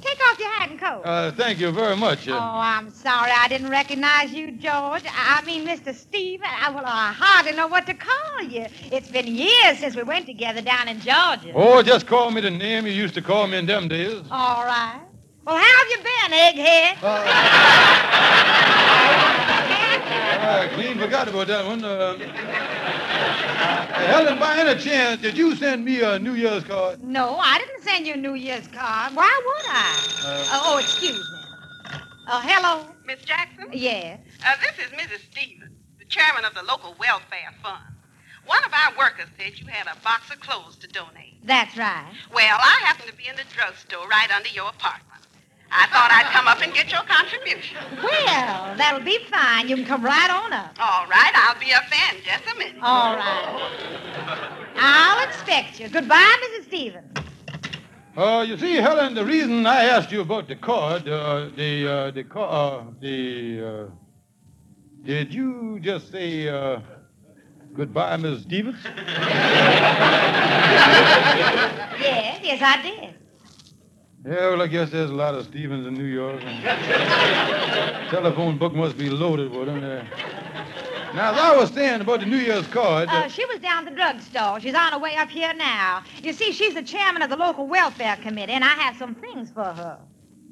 [0.00, 1.02] Take off your hat and coat.
[1.04, 2.28] Uh, thank you very much.
[2.28, 5.02] Oh, Uh, I'm sorry I didn't recognize you, George.
[5.06, 5.94] I mean, Mr.
[5.94, 6.46] Stephen.
[6.48, 8.66] I, well, I hardly know what to call you.
[8.92, 11.52] It's been years since we went together down in Georgia.
[11.54, 14.22] oh, just call me the name you used to call me in them days.
[14.30, 15.00] All right.
[15.46, 16.96] Well, how have you been, egghead?
[20.42, 21.84] I clean forgot about that one.
[21.84, 22.18] Uh,
[23.94, 27.00] Helen, by any chance, did you send me a New Year's card?
[27.04, 29.14] No, I didn't send you a New Year's card.
[29.14, 29.94] Why would I?
[30.24, 31.38] Uh, oh, oh, excuse me.
[32.28, 32.84] Oh, hello.
[33.06, 33.68] Miss Jackson?
[33.72, 34.16] Yeah.
[34.44, 35.30] Uh, this is Mrs.
[35.30, 37.84] Stevens, the chairman of the local welfare fund.
[38.46, 41.38] One of our workers said you had a box of clothes to donate.
[41.44, 42.12] That's right.
[42.34, 45.25] Well, I happen to be in the drugstore right under your apartment.
[45.70, 47.76] I thought I'd come up and get your contribution.
[48.02, 49.68] Well, that'll be fine.
[49.68, 50.74] You can come right on up.
[50.78, 52.76] All right, I'll be up there in just a minute.
[52.82, 54.50] All right.
[54.76, 55.88] I'll expect you.
[55.88, 56.64] Goodbye, Mrs.
[56.66, 57.16] Stevens.
[58.16, 62.10] Uh, you see, Helen, the reason I asked you about the card, uh, the, uh,
[62.12, 63.90] the, ca- uh, the, uh,
[65.04, 66.80] did you just say, uh,
[67.74, 68.78] goodbye, Miss Stevens?
[71.98, 73.14] Yes, yes, I did.
[74.26, 76.42] Yeah, well, I guess there's a lot of Stevens in New York.
[76.42, 76.64] and
[78.10, 80.04] telephone book must be loaded with them there.
[81.14, 83.90] Now, as I was saying about the New Year's card, Uh, she was down at
[83.90, 84.58] the drugstore.
[84.60, 86.02] She's on her way up here now.
[86.24, 89.50] You see, she's the chairman of the local welfare committee, and I have some things
[89.52, 89.98] for her.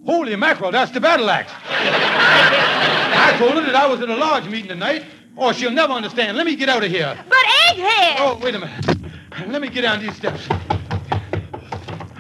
[0.06, 1.50] holy mackerel, that's the battle axe.
[1.68, 6.36] I told her that I was at a lodge meeting tonight, or she'll never understand.
[6.36, 7.18] Let me get out of here.
[7.28, 8.14] But egghead!
[8.18, 9.48] Oh, wait a minute.
[9.48, 10.46] Let me get down these steps.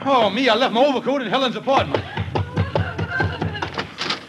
[0.06, 2.02] Oh, me, I left my overcoat in Helen's apartment.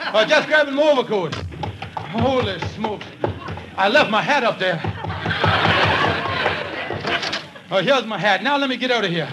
[0.08, 1.36] Uh, just grabbing my overcoat.
[1.36, 3.06] Holy smokes.
[3.76, 4.80] I left my hat up there.
[7.72, 8.42] Oh, here's my hat.
[8.42, 9.30] Now let me get out of here.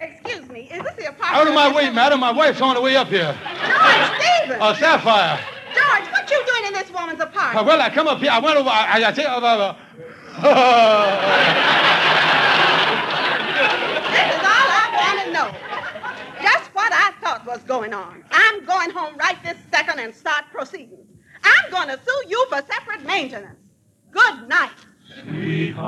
[0.00, 1.36] Excuse me, is this the apartment?
[1.36, 2.18] Out of my way, madam.
[2.20, 3.36] My wife's on the way up here.
[3.44, 4.60] George Stevens!
[4.62, 5.38] Uh, Sapphire.
[5.74, 7.66] George, what you doing in this woman's Uh, apartment?
[7.66, 8.32] well, I come up here.
[8.32, 8.68] I went over.
[8.68, 9.12] I, I, I uh,
[14.08, 15.48] This is all I want to know.
[16.42, 18.24] Just what I thought was going on.
[18.30, 21.06] I'm going home right this second and start proceedings.
[21.44, 23.58] I'm going to sue you for separate maintenance.
[24.10, 24.70] Good night.
[25.76, 25.84] I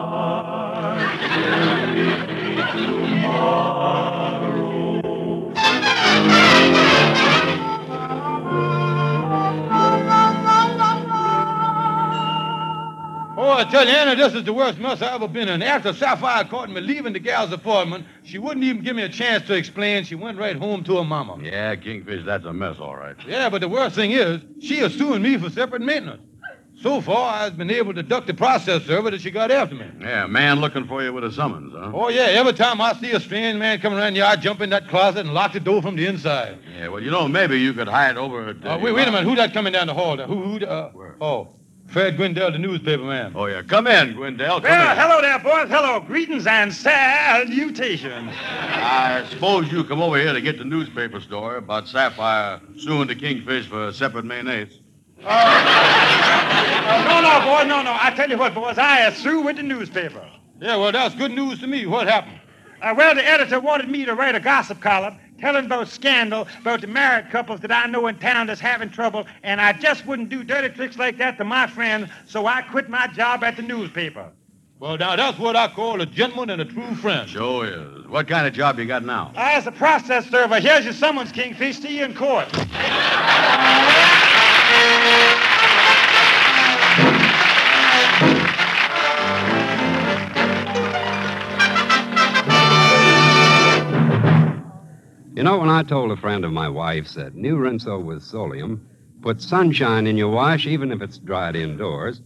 [13.71, 15.63] tell you, Andy, this is the worst mess I've ever been in.
[15.63, 19.47] After Sapphire caught me leaving the gal's apartment, she wouldn't even give me a chance
[19.47, 20.05] to explain.
[20.05, 21.39] She went right home to her mama.
[21.43, 23.17] Yeah, Kingfish, that's a mess, all right.
[23.27, 26.23] Yeah, but the worst thing is, she is suing me for separate maintenance.
[26.83, 29.87] So far, I've been able to duck the process server that she got after me.
[30.01, 31.93] Yeah, man looking for you with a summons, huh?
[31.95, 34.71] Oh, yeah, every time I see a strange man coming around here, I jump in
[34.71, 36.59] that closet and lock the door from the inside.
[36.75, 38.65] Yeah, well, you know, maybe you could hide over at.
[38.65, 39.29] Uh, wait, wait a minute.
[39.29, 40.27] Who's that coming down the hall there?
[40.27, 41.60] Who, who, uh, oh.
[41.91, 43.33] Fred Gwendell, the newspaper man.
[43.35, 43.63] Oh, yeah.
[43.63, 44.61] Come in, Gwendell.
[44.63, 44.97] Come Well, in.
[44.97, 45.69] hello there, boys.
[45.69, 45.99] Hello.
[45.99, 48.33] Greetings and salutations.
[48.41, 53.17] I suppose you come over here to get the newspaper story about Sapphire suing the
[53.17, 54.79] Kingfish for separate mayonnaise.
[55.25, 57.97] Uh, no, no, boys, no, no.
[58.01, 60.25] I tell you what, boys, I is through with the newspaper.
[60.61, 61.87] Yeah, well, that's good news to me.
[61.87, 62.40] What happened?
[62.81, 66.81] Uh, well, the editor wanted me to write a gossip column telling about scandal about
[66.81, 70.29] the married couples that I know in town that's having trouble, and I just wouldn't
[70.29, 73.63] do dirty tricks like that to my friends, so I quit my job at the
[73.63, 74.31] newspaper.
[74.79, 77.29] Well, now, that's what I call a gentleman and a true friend.
[77.29, 78.07] Sure is.
[78.09, 79.33] What kind of job you got now?
[79.37, 81.79] I as a process server, here's your summons, Kingfish.
[81.81, 82.49] See you in court.
[95.41, 98.81] You know, when I told a friend of my wife's that new Rinso with Solium
[99.23, 102.21] puts sunshine in your wash even if it's dried indoors,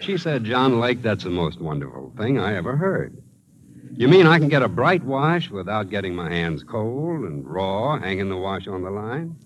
[0.00, 3.22] she said, John Lake, that's the most wonderful thing I ever heard.
[3.96, 7.98] You mean I can get a bright wash without getting my hands cold and raw
[7.98, 9.36] hanging the wash on the line?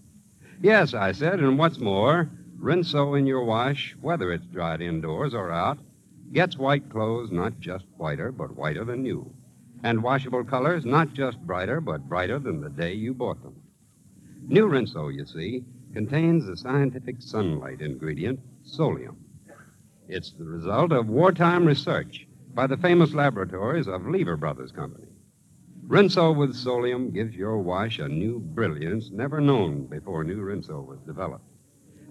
[0.61, 5.53] Yes, I said, and what's more, Rinso in your wash, whether it's dried indoors or
[5.53, 5.79] out,
[6.33, 9.33] gets white clothes not just whiter, but whiter than new.
[9.83, 13.57] And washable colors not just brighter, but brighter than the day you bought them.
[14.47, 19.17] New Rinso, you see, contains the scientific sunlight ingredient, solium.
[20.09, 25.09] It's the result of wartime research by the famous laboratories of Lever Brothers Company.
[25.87, 31.01] Rinso with solium gives your wash a new brilliance never known before new Rinso was
[31.01, 31.45] developed.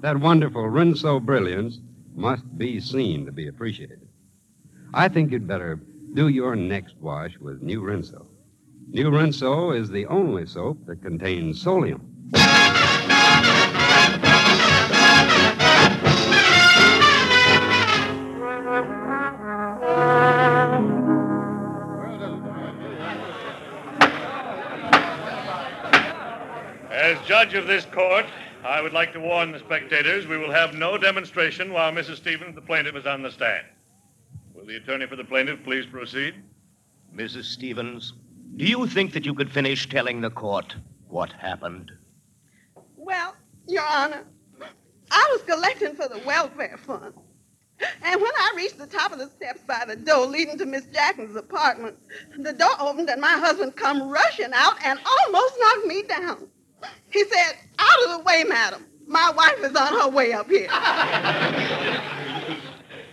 [0.01, 1.79] That wonderful Rinso brilliance
[2.13, 4.07] must be seen to be appreciated.
[4.93, 5.79] I think you'd better
[6.13, 8.25] do your next wash with new Rinso.
[8.89, 12.01] New Rinso is the only soap that contains solium.
[26.91, 28.25] As judge of this court,
[28.65, 32.17] I would like to warn the spectators we will have no demonstration while Mrs.
[32.17, 33.65] Stevens, the plaintiff, is on the stand.
[34.61, 36.35] Will the attorney for the plaintiff please proceed?
[37.15, 37.45] Mrs.
[37.45, 38.13] Stevens,
[38.57, 40.75] do you think that you could finish telling the court
[41.07, 41.91] what happened?
[42.95, 43.35] Well,
[43.67, 44.23] Your Honor,
[45.09, 47.15] I was collecting for the welfare fund.
[48.03, 50.85] And when I reached the top of the steps by the door leading to Miss
[50.93, 51.97] Jackson's apartment,
[52.37, 56.47] the door opened and my husband come rushing out and almost knocked me down.
[57.09, 58.85] He said, out of the way, madam.
[59.07, 60.69] My wife is on her way up here.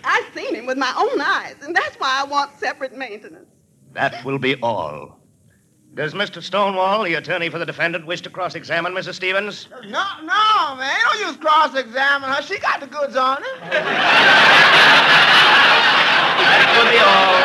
[0.08, 3.46] I seen him with my own eyes, and that's why I want separate maintenance.
[3.92, 5.18] That will be all.
[5.94, 6.42] Does Mr.
[6.42, 9.14] Stonewall, the attorney for the defendant, wish to cross examine Mrs.
[9.14, 9.68] Stevens?
[9.82, 10.96] No, no, man.
[11.02, 12.40] Don't use cross examine her.
[12.40, 13.58] She got the goods on her.
[16.40, 17.36] That will be all.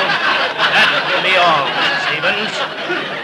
[0.79, 1.99] That will be all, Mrs.
[2.07, 3.22] Stevens.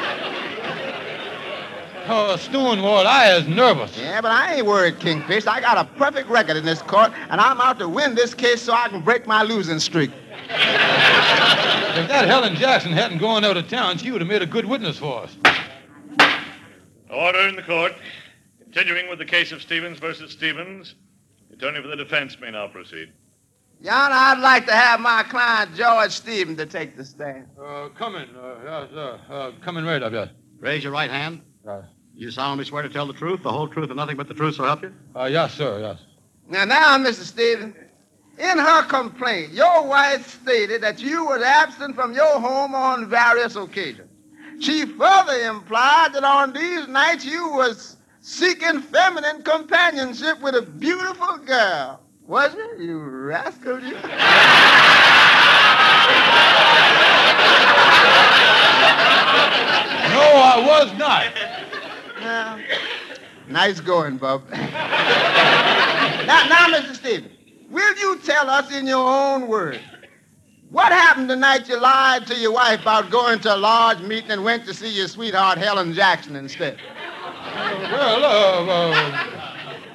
[2.12, 3.95] Oh, Stonewall, I is nervous.
[3.95, 5.45] Yeah, but I ain't worried, Kingfish.
[5.45, 8.63] I got a perfect record in this court, and I'm out to win this case
[8.63, 10.10] so I can break my losing streak.
[10.50, 14.65] If that Helen Jackson hadn't gone out of town, she would have made a good
[14.65, 15.38] witness for us.
[17.12, 17.93] Order in the court.
[18.72, 20.95] Continuing with the case of Stevens versus Stevens,
[21.50, 23.12] the attorney for the defense may now proceed.
[23.82, 27.45] Your Honor, I'd like to have my client, George Stevens, to take the stand.
[27.63, 28.28] Uh, coming.
[28.36, 30.30] Uh, yes, uh, uh, coming right up, yes.
[30.60, 31.41] Raise your right hand.
[31.67, 31.82] Uh,
[32.19, 34.55] You solemnly swear to tell the truth, the whole truth, and nothing but the truth,
[34.55, 34.93] so help you?
[35.15, 35.99] uh, yes, sir, yes.
[36.49, 37.23] Now, now, Mr.
[37.23, 37.73] Stevens,
[38.38, 43.55] in her complaint, your wife stated that you were absent from your home on various
[43.55, 44.10] occasions.
[44.60, 51.38] She further implied that on these nights you was seeking feminine companionship with a beautiful
[51.38, 52.01] girl.
[52.27, 52.82] Was it?
[52.82, 53.95] You rascal, you.
[60.12, 61.68] No, I was not.
[62.29, 62.59] Now,
[63.47, 64.47] nice going, Bub.
[64.51, 64.59] now,
[66.27, 66.93] now, Mr.
[66.93, 67.33] Stevens,
[67.71, 69.79] will you tell us in your own words
[70.69, 74.29] what happened the night you lied to your wife about going to a large meeting
[74.29, 76.77] and went to see your sweetheart Helen Jackson instead?
[77.55, 79.21] Well, uh, uh,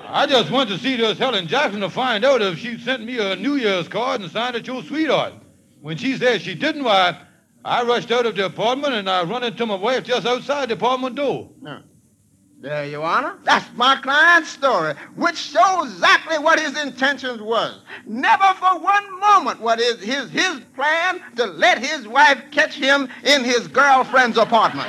[0.08, 3.20] I just went to see this Helen Jackson to find out if she sent me
[3.20, 5.34] a New Year's card and signed it your sweetheart.
[5.82, 7.16] When she said she didn't, why,
[7.64, 10.74] I rushed out of the apartment and I run into my wife just outside the
[10.74, 11.52] apartment door.
[11.62, 11.80] No.
[12.64, 13.36] There, Your Honor.
[13.44, 17.82] That's my client's story, which shows exactly what his intentions was.
[18.06, 22.74] Never for one moment what is his, his his plan to let his wife catch
[22.74, 24.88] him in his girlfriend's apartment.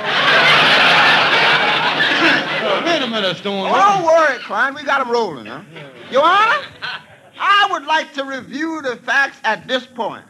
[2.86, 3.42] Wait a minute.
[3.44, 4.74] Oh, don't worry, client.
[4.74, 5.60] We got him rolling, huh?
[6.10, 7.00] Your Honor, I
[7.38, 10.24] I would like to review the facts at this point.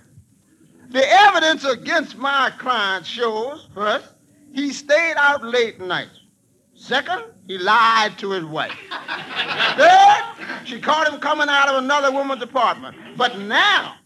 [0.89, 4.15] The evidence against my client shows, first,
[4.53, 6.26] he stayed out late nights.
[6.77, 8.77] Second, he lied to his wife.
[9.77, 10.23] Third,
[10.65, 12.95] she caught him coming out of another woman's apartment.
[13.17, 13.97] But now,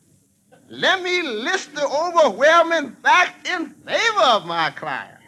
[0.68, 5.18] let me list the overwhelming facts in favor of my client.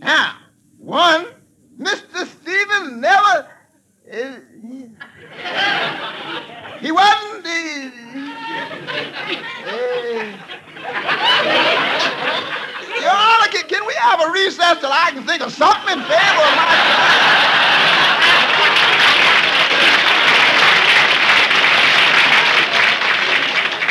[0.00, 0.38] Now,
[0.78, 1.26] one,
[1.78, 2.26] Mr.
[2.26, 3.48] Stevens never.
[4.12, 4.40] Uh,
[6.80, 7.46] he wasn't.
[9.68, 10.32] Uh,
[13.00, 16.04] Your Honor, can, can we have a recess till I can think of something in
[16.04, 17.76] favor of my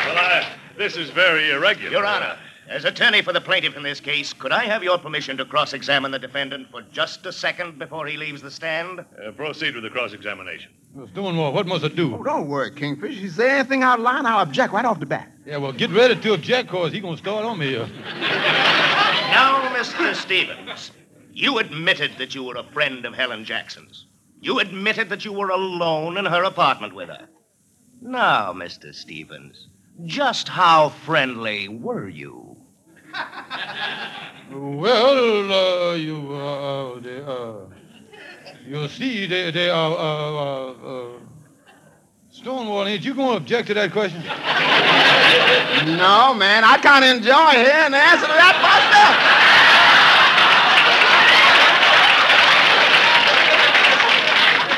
[0.05, 1.91] Well, I, this is very irregular.
[1.91, 2.37] Your Honor,
[2.67, 5.73] as attorney for the plaintiff in this case, could I have your permission to cross
[5.73, 8.99] examine the defendant for just a second before he leaves the stand?
[9.01, 10.71] Uh, proceed with the cross examination.
[11.11, 12.15] Stonewall, what must I do?
[12.15, 13.17] Oh, don't worry, Kingfish.
[13.17, 15.29] If you say anything out of line, I'll object right off the bat.
[15.45, 17.89] Yeah, well, get ready to object, cause he gonna start on me here.
[19.35, 20.15] Now, Mr.
[20.15, 20.91] Stevens,
[21.33, 24.05] you admitted that you were a friend of Helen Jackson's.
[24.39, 27.27] You admitted that you were alone in her apartment with her.
[28.01, 28.95] Now, Mr.
[28.95, 29.67] Stevens,
[30.05, 32.55] just how friendly were you?
[34.53, 37.65] Well, uh, you, uh, they, uh,
[38.65, 41.19] you see, they, they are, uh, uh, uh,
[42.45, 44.21] Stonewall, ain't you gonna object to that question?
[45.97, 48.61] No, man, I kind of enjoy hearing the answer to that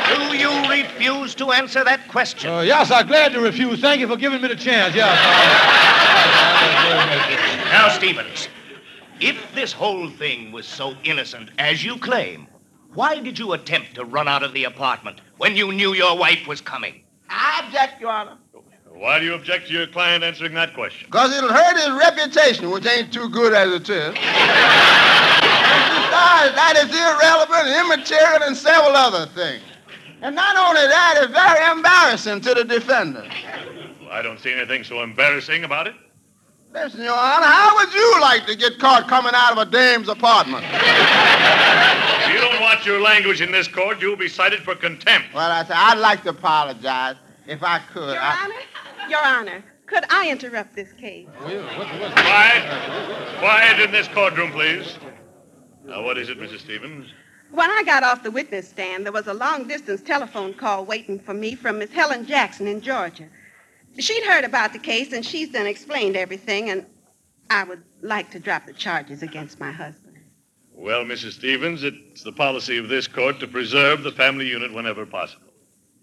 [0.08, 0.32] myself.
[0.32, 2.50] Do you refuse to answer that question?
[2.50, 3.82] Uh, yes, I'm glad to refuse.
[3.82, 4.96] Thank you for giving me the chance.
[4.96, 5.14] Yes.
[7.70, 8.48] Now, Stevens,
[9.20, 12.48] if this whole thing was so innocent as you claim,
[12.94, 16.48] why did you attempt to run out of the apartment when you knew your wife
[16.48, 17.02] was coming?
[17.30, 18.38] I object, Your Honor.
[18.92, 21.08] Why do you object to your client answering that question?
[21.08, 24.08] Because it'll hurt his reputation, which ain't too good as it is.
[24.08, 24.16] and
[26.08, 29.62] besides, that is irrelevant, immaterial, and several other things.
[30.22, 33.32] And not only that, it's very embarrassing to the defendant.
[34.02, 35.94] Well, I don't see anything so embarrassing about it.
[36.84, 40.10] Listen, Your Honor, how would you like to get caught coming out of a dame's
[40.10, 40.63] apartment?
[40.63, 45.34] If you don't watch your language in this court, you'll be cited for contempt.
[45.34, 47.16] Well, I say, I'd like to apologize
[47.48, 48.13] if I could.
[48.13, 51.28] Your I- Honor, Your Honor, could I interrupt this case?
[51.40, 53.40] Quiet.
[53.40, 55.00] Quiet in this courtroom, please.
[55.84, 56.60] Now, what is it, Mrs.
[56.60, 57.08] Stevens?
[57.50, 61.18] When I got off the witness stand, there was a long distance telephone call waiting
[61.18, 63.30] for me from Miss Helen Jackson in Georgia.
[64.00, 66.86] She'd heard about the case and she's then explained everything, and
[67.50, 70.18] I would like to drop the charges against my husband.
[70.74, 71.34] Well, Mrs.
[71.34, 75.48] Stevens, it's the policy of this court to preserve the family unit whenever possible.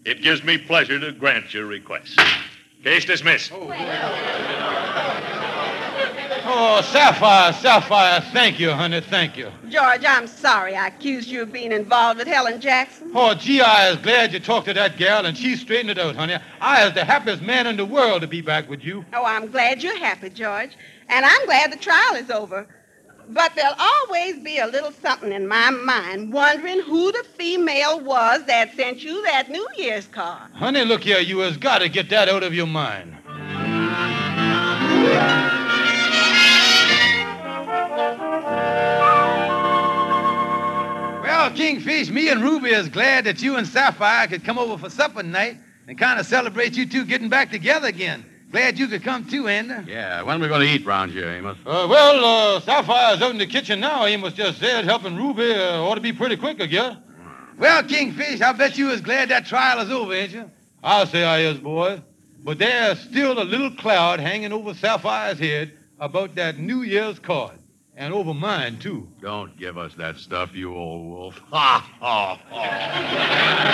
[0.03, 2.19] It gives me pleasure to grant your request.
[2.83, 3.51] Case dismissed.
[3.51, 3.71] Oh,
[6.47, 9.51] Oh, Sapphire, Sapphire, thank you, honey, thank you.
[9.67, 13.11] George, I'm sorry I accused you of being involved with Helen Jackson.
[13.15, 16.15] Oh, gee, I is glad you talked to that gal and she straightened it out,
[16.15, 16.37] honey.
[16.61, 19.03] I is the happiest man in the world to be back with you.
[19.13, 20.77] Oh, I'm glad you're happy, George.
[21.09, 22.67] And I'm glad the trial is over.
[23.27, 28.45] But there'll always be a little something in my mind wondering who the female was
[28.45, 30.51] that sent you that New Year's card.
[30.53, 33.17] Honey, look here, you has got to get that out of your mind.
[41.23, 44.89] Well, Kingfish, me and Ruby is glad that you and Sapphire could come over for
[44.89, 45.57] supper tonight
[45.87, 48.25] and kind of celebrate you two getting back together again.
[48.51, 49.91] Glad you could come too, Andy.
[49.91, 51.57] Yeah, when are we going to eat round here, Amos?
[51.65, 54.05] Uh, well, uh, Sapphire's out in the kitchen now.
[54.05, 56.95] Amos just said helping Ruby uh, ought to be pretty quick, I guess.
[57.57, 60.49] Well, Kingfish, I bet you is glad that trial is over, ain't you?
[60.83, 62.01] I'll say I is, boy.
[62.43, 67.57] But there's still a little cloud hanging over Sapphire's head about that New Year's card.
[67.97, 69.07] And over mine, too.
[69.21, 71.39] Don't give us that stuff, you old wolf.
[71.49, 73.71] Ha, ha, ha.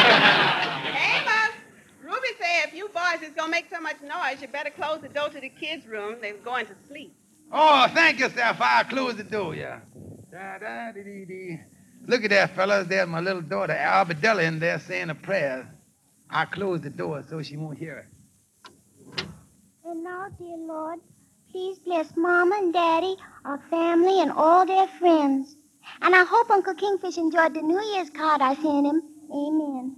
[1.18, 1.56] Amos,
[2.04, 5.02] Ruby said if you boys is going to make so much noise, you better close
[5.02, 6.18] the door to the kids' room.
[6.22, 7.16] They're going to sleep.
[7.52, 8.82] Oh, thank you, Sapphire.
[8.82, 9.80] I close the door, yeah.
[10.32, 11.60] Da-da-dee-dee-dee.
[12.08, 12.88] Look at that, fellas.
[12.88, 15.68] There's my little daughter, Arbadella, in there saying a prayer.
[16.30, 19.26] I closed the door so she won't hear it.
[19.84, 21.00] And now, dear Lord,
[21.52, 25.58] please bless Mama and Daddy, our family, and all their friends.
[26.02, 29.04] And I hope Uncle Kingfish enjoyed the New Year's card I sent him.
[29.34, 29.98] Amen.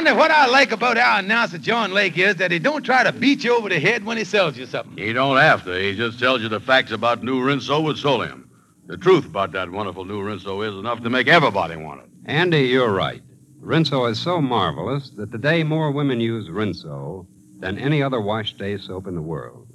[0.00, 3.12] Andy, what I like about our announcer, John Lake, is that he don't try to
[3.12, 4.96] beat you over the head when he sells you something.
[4.96, 5.78] He don't have to.
[5.78, 8.44] He just tells you the facts about new Rinso with Solium.
[8.86, 12.08] The truth about that wonderful new Rinso is enough to make everybody want it.
[12.24, 13.20] Andy, you're right.
[13.60, 17.26] Rinso is so marvelous that today more women use Rinso
[17.58, 19.66] than any other wash day soap in the world.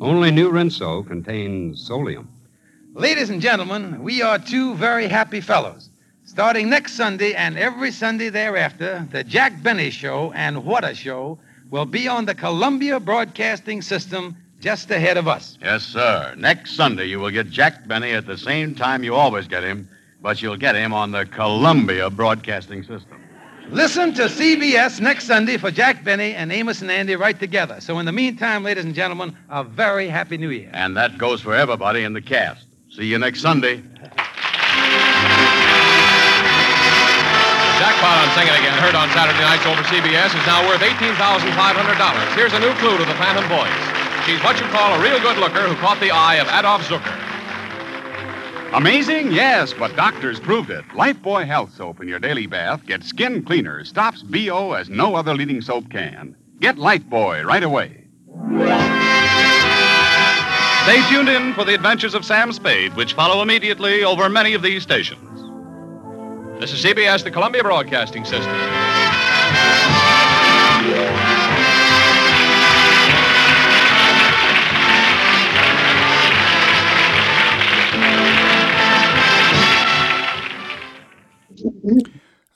[0.00, 2.26] Only new Rinso contains Solium.
[2.94, 5.87] Ladies and gentlemen, we are two very happy fellows.
[6.28, 11.38] Starting next Sunday and every Sunday thereafter, the Jack Benny Show and What a Show
[11.70, 15.56] will be on the Columbia Broadcasting System just ahead of us.
[15.62, 16.34] Yes, sir.
[16.36, 19.88] Next Sunday, you will get Jack Benny at the same time you always get him,
[20.20, 23.24] but you'll get him on the Columbia Broadcasting System.
[23.70, 27.80] Listen to CBS next Sunday for Jack Benny and Amos and Andy right together.
[27.80, 30.70] So, in the meantime, ladies and gentlemen, a very happy New Year.
[30.74, 32.66] And that goes for everybody in the cast.
[32.90, 33.82] See you next Sunday.
[37.78, 42.34] Jackpot on Sing It Again, heard on Saturday nights over CBS, is now worth $18,500.
[42.34, 43.70] Here's a new clue to the Phantom Voice.
[44.26, 47.14] She's what you call a real good looker who caught the eye of Adolph Zukor.
[48.74, 49.30] Amazing?
[49.30, 50.84] Yes, but doctors proved it.
[50.88, 55.34] Lifebuoy Health Soap in your daily bath gets skin cleaner, stops BO as no other
[55.34, 56.34] leading soap can.
[56.58, 58.04] Get Lifebuoy right away.
[60.82, 64.62] Stay tuned in for the adventures of Sam Spade, which follow immediately over many of
[64.62, 65.47] these stations.
[66.60, 68.52] This is CBS, the Columbia Broadcasting System.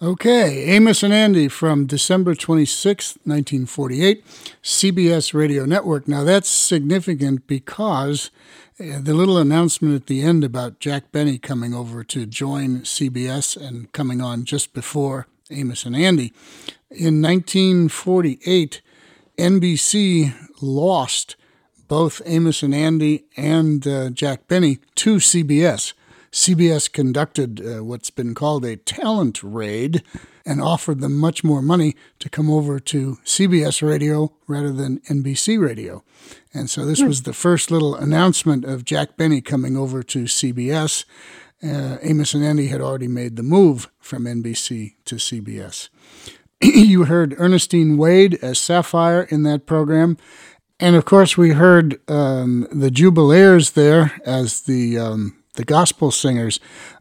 [0.03, 4.27] Okay, Amos and Andy from December 26, 1948,
[4.65, 6.09] CBS Radio Network.
[6.09, 8.33] Now that's significant because
[8.83, 13.93] the little announcement at the end about Jack Benny coming over to join CBS and
[13.93, 16.33] coming on just before Amos and Andy.
[16.91, 18.83] In 1948,
[19.39, 21.37] NBC lost
[21.87, 25.93] both Amos and Andy and uh, Jack Benny to CBS.
[26.33, 30.03] CBS conducted uh, what's been called a talent raid
[30.45, 35.61] and offered them much more money to come over to CBS radio rather than NBC
[35.61, 36.03] radio.
[36.53, 41.05] And so this was the first little announcement of Jack Benny coming over to CBS.
[41.63, 45.89] Uh, Amos and Andy had already made the move from NBC to CBS.
[46.63, 50.17] you heard Ernestine Wade as Sapphire in that program.
[50.81, 56.61] And of course, we heard um, the Jubilaires there as the um, the gospel singers.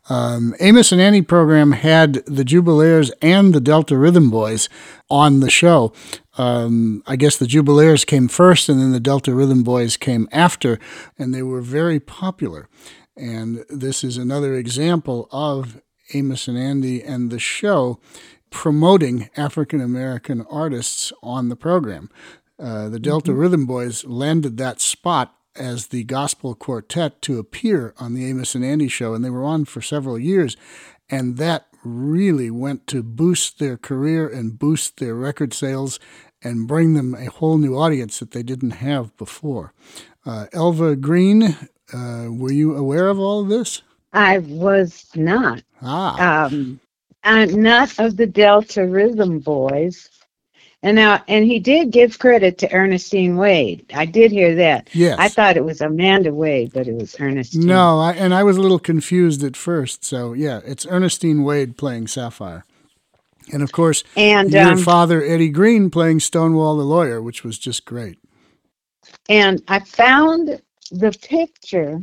[0.10, 4.68] Um, Amos and Andy program had the Jubilaires and the Delta Rhythm Boys
[5.10, 5.94] on the show.
[6.38, 10.80] Um, I guess the Jubilaires came first, and then the Delta Rhythm Boys came after,
[11.18, 12.68] and they were very popular.
[13.16, 15.82] And this is another example of
[16.14, 18.00] Amos and Andy and the show
[18.50, 22.10] promoting African American artists on the program.
[22.60, 28.14] Uh, the Delta Rhythm Boys landed that spot as the gospel quartet to appear on
[28.14, 30.56] the Amos and Andy show, and they were on for several years.
[31.10, 36.00] And that really went to boost their career and boost their record sales
[36.44, 39.74] and bring them a whole new audience that they didn't have before.
[40.26, 41.58] Uh, Elva Green,
[41.94, 43.82] uh, were you aware of all of this?
[44.14, 45.64] I was not.
[45.82, 46.46] Ah.
[46.46, 46.80] Um,
[47.24, 50.10] I'm not of the Delta Rhythm Boys.
[50.84, 53.86] And now, and he did give credit to Ernestine Wade.
[53.94, 54.90] I did hear that.
[54.94, 55.18] Yes.
[55.20, 57.68] I thought it was Amanda Wade, but it was Ernestine.
[57.68, 60.04] No, I, and I was a little confused at first.
[60.04, 62.66] So yeah, it's Ernestine Wade playing Sapphire,
[63.54, 67.60] and of course, And, your um, father Eddie Green playing Stonewall the lawyer, which was
[67.60, 68.18] just great.
[69.30, 70.62] And I found
[70.92, 72.00] the picture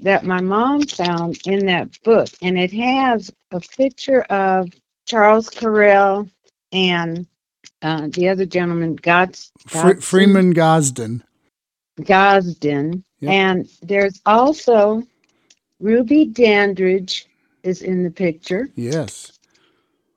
[0.00, 4.70] that my mom found in that book, and it has a picture of
[5.06, 6.30] Charles Correll
[6.70, 7.26] and
[7.82, 11.22] uh, the other gentleman, Gods, Fre- Freeman Gosden.
[12.00, 13.32] Gosden, Yep.
[13.32, 15.02] and there's also
[15.80, 17.26] Ruby Dandridge
[17.64, 18.68] is in the picture.
[18.76, 19.32] Yes,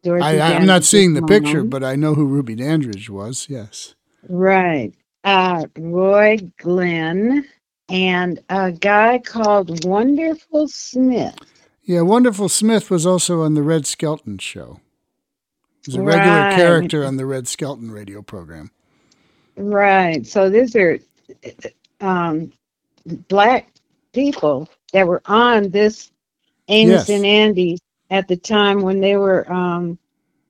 [0.03, 3.47] Dorothy I, I'm not seeing the picture, but I know who Ruby Dandridge was.
[3.49, 3.95] Yes.
[4.30, 4.93] Right.
[5.24, 7.45] Uh, Roy Glenn
[7.89, 11.36] and a guy called Wonderful Smith.
[11.84, 14.80] Yeah, Wonderful Smith was also on the Red Skelton show.
[15.84, 16.55] He was a regular Right.
[16.55, 18.69] character on the Red Skelton radio program.
[19.57, 20.25] Right.
[20.27, 20.99] So these are
[21.99, 22.51] um,
[23.27, 23.71] black
[24.13, 26.11] people that were on this
[26.67, 27.09] Amos Yes.
[27.09, 27.79] and Andy
[28.09, 29.97] at the time when they were um,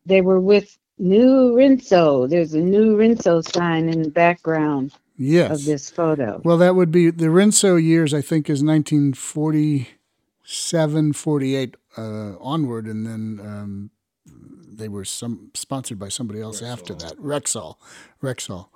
[0.05, 2.29] they were with New Rinso.
[2.29, 5.51] There's a New Rinso sign in the background Yes.
[5.51, 6.41] of this photo.
[6.43, 13.05] Well, that would be the Rinso years, I think, is 1947, 48 uh, onward, and
[13.05, 13.89] then um,
[14.81, 17.15] they were some sponsored by somebody else after that.
[17.17, 17.75] Rexall,
[18.21, 18.67] Rexall.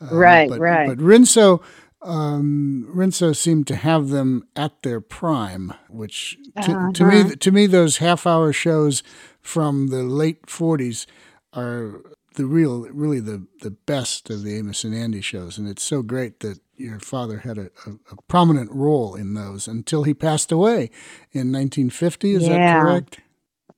[0.00, 0.88] Uh, Right, but, right.
[0.88, 1.62] But Rinso,
[2.02, 7.28] um, Rinso seemed to have them at their prime, which to, to Uh-huh.
[7.28, 9.02] me, to me, those half-hour shows
[9.40, 11.06] from the late '40s
[11.52, 12.02] are
[12.34, 16.02] the real, really the the best of the Amos and Andy shows, and it's so
[16.02, 20.50] great that your father had a, a, a prominent role in those until he passed
[20.50, 20.90] away
[21.30, 22.34] in 1950.
[22.34, 23.20] Is that correct?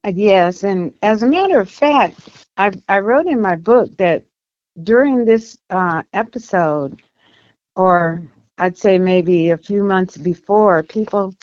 [0.04, 2.18] Yes, and as a matter of fact,
[2.56, 4.24] I I wrote in my book that
[4.82, 7.02] during this uh, episode,
[7.76, 8.22] or
[8.58, 11.34] I'd say maybe a few months before, people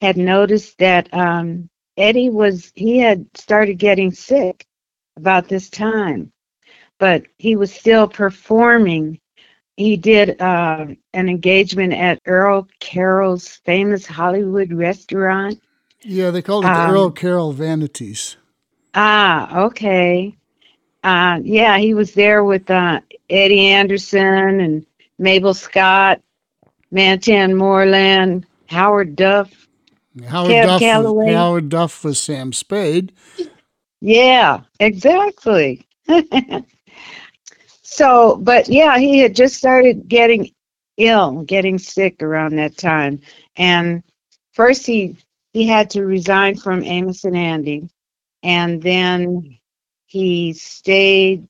[0.00, 4.64] had noticed that um, Eddie was he had started getting sick
[5.16, 6.32] about this time,
[6.98, 9.18] but he was still performing.
[9.76, 15.60] He did uh, an engagement at Earl Carroll's famous Hollywood restaurant.
[16.02, 18.36] Yeah, they called it the Um, Earl Carroll Vanities.
[18.94, 20.34] Ah, okay.
[21.04, 24.86] Uh, yeah, he was there with uh, Eddie Anderson and
[25.18, 26.20] Mabel Scott,
[26.90, 29.50] Mantan Moreland, Howard Duff.
[30.26, 31.32] Howard Cab Duff, was, Calloway.
[31.32, 33.12] Howard Duff was Sam Spade.
[34.00, 35.86] Yeah, exactly.
[37.82, 40.50] so, but yeah, he had just started getting
[40.96, 43.20] ill, getting sick around that time.
[43.56, 44.02] And
[44.52, 45.16] first he
[45.52, 47.88] he had to resign from Amos and Andy.
[48.42, 49.58] And then
[50.06, 51.48] he stayed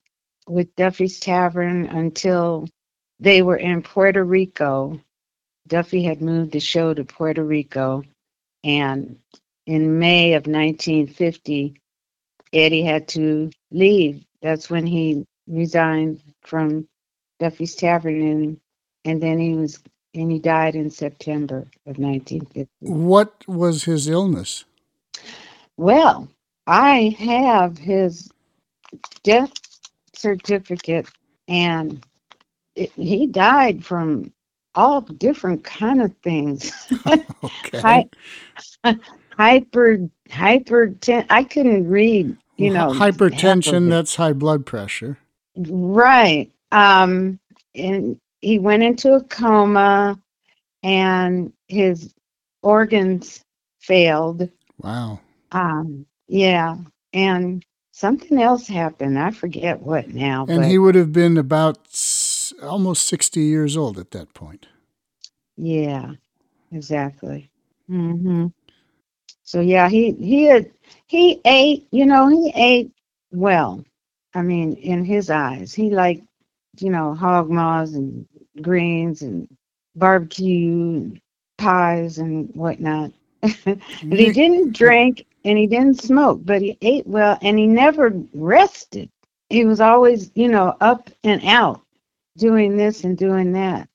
[0.49, 2.69] with Duffy's Tavern until
[3.21, 5.01] they were in Puerto Rico.
[5.69, 8.03] Duffy had moved the show to Puerto Rico.
[8.65, 9.19] And
[9.67, 11.75] in May of 1950,
[12.53, 14.25] Eddie had to leave.
[14.43, 16.89] That's when he resigned from
[17.39, 18.61] Duffy's Tavern, and
[19.05, 19.81] and then he was
[20.15, 22.69] and he died in September of 1950.
[22.81, 24.65] What was his illness?
[25.77, 26.29] Well,
[26.67, 28.31] I have his
[29.23, 29.53] death
[30.15, 31.09] certificate,
[31.49, 32.05] and
[32.75, 34.33] it, he died from
[34.75, 36.71] all different kind of things.
[37.75, 38.99] Hy-
[39.37, 40.95] hyper hyper
[41.31, 42.93] I couldn't read, you know.
[42.93, 43.89] hypertension.
[43.89, 45.19] That's high blood pressure.
[45.57, 46.51] Right.
[46.73, 47.41] Um,
[47.75, 50.19] and he went into a coma,
[50.83, 52.15] and his
[52.63, 53.45] organs
[53.81, 54.49] failed.
[54.83, 55.21] Wow.
[55.53, 56.77] Um, yeah,
[57.13, 59.19] and something else happened.
[59.19, 60.47] I forget what now.
[60.49, 64.67] And he would have been about s- almost 60 years old at that point.
[65.57, 66.13] yeah,
[66.73, 67.51] exactly.
[67.89, 68.47] hmm
[69.45, 70.71] So yeah, he he had
[71.07, 71.87] he ate.
[71.93, 72.93] You know, he ate
[73.33, 73.85] well.
[74.35, 76.23] I mean, in his eyes, he liked
[76.79, 78.27] you know hog maws and
[78.63, 79.49] greens and
[79.97, 81.11] barbecue
[81.59, 83.13] pies and whatnot.
[83.65, 88.13] but he didn't drink and he didn't smoke, but he ate well and he never
[88.35, 89.09] rested.
[89.49, 91.81] He was always, you know, up and out
[92.37, 93.89] doing this and doing that.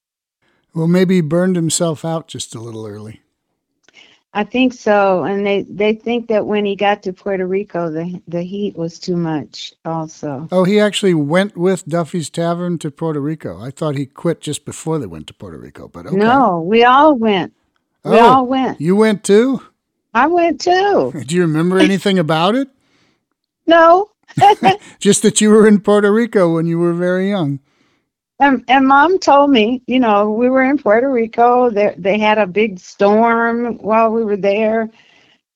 [0.74, 3.22] Well, maybe he burned himself out just a little early.
[4.36, 8.22] I think so, and they they think that when he got to Puerto Rico, the
[8.28, 9.74] the heat was too much.
[9.86, 13.60] Also, Oh, he actually went with Duffy's Tavern to Puerto Rico.
[13.62, 16.18] I thought he quit just before they went to Puerto Rico, but okay.
[16.18, 17.54] no, we all went.
[18.04, 18.80] We Oh, all went.
[18.82, 19.62] You went too?
[20.14, 21.14] I went too.
[21.26, 22.68] Do you remember anything about it?
[23.68, 24.12] No,
[25.00, 27.60] Just that you were in Puerto Rico when you were very young.
[28.40, 31.70] And and mom told me, you know, we were in Puerto Rico.
[31.72, 34.90] They they had a big storm while we were there,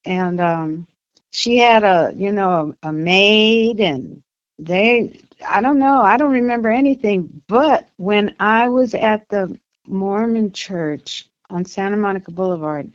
[0.05, 0.87] and um,
[1.31, 4.23] she had a you know a, a maid, and
[4.59, 7.43] they I don't know, I don't remember anything.
[7.47, 9.57] But when I was at the
[9.87, 12.91] Mormon church on Santa Monica Boulevard,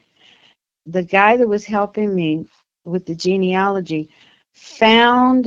[0.87, 2.47] the guy that was helping me
[2.85, 4.11] with the genealogy
[4.55, 5.47] found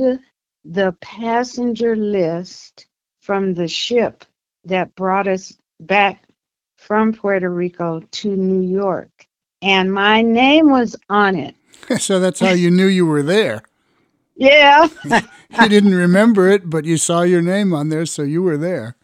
[0.64, 2.87] the passenger list
[3.28, 4.24] from the ship
[4.64, 6.24] that brought us back
[6.78, 9.10] from Puerto Rico to New York.
[9.60, 11.54] And my name was on it.
[11.98, 13.60] so that's how you knew you were there.
[14.34, 14.88] Yeah.
[15.62, 18.96] You didn't remember it, but you saw your name on there, so you were there.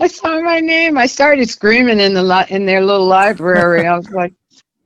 [0.00, 0.96] I saw my name.
[0.96, 3.84] I started screaming in the li- in their little library.
[3.84, 4.32] I was like,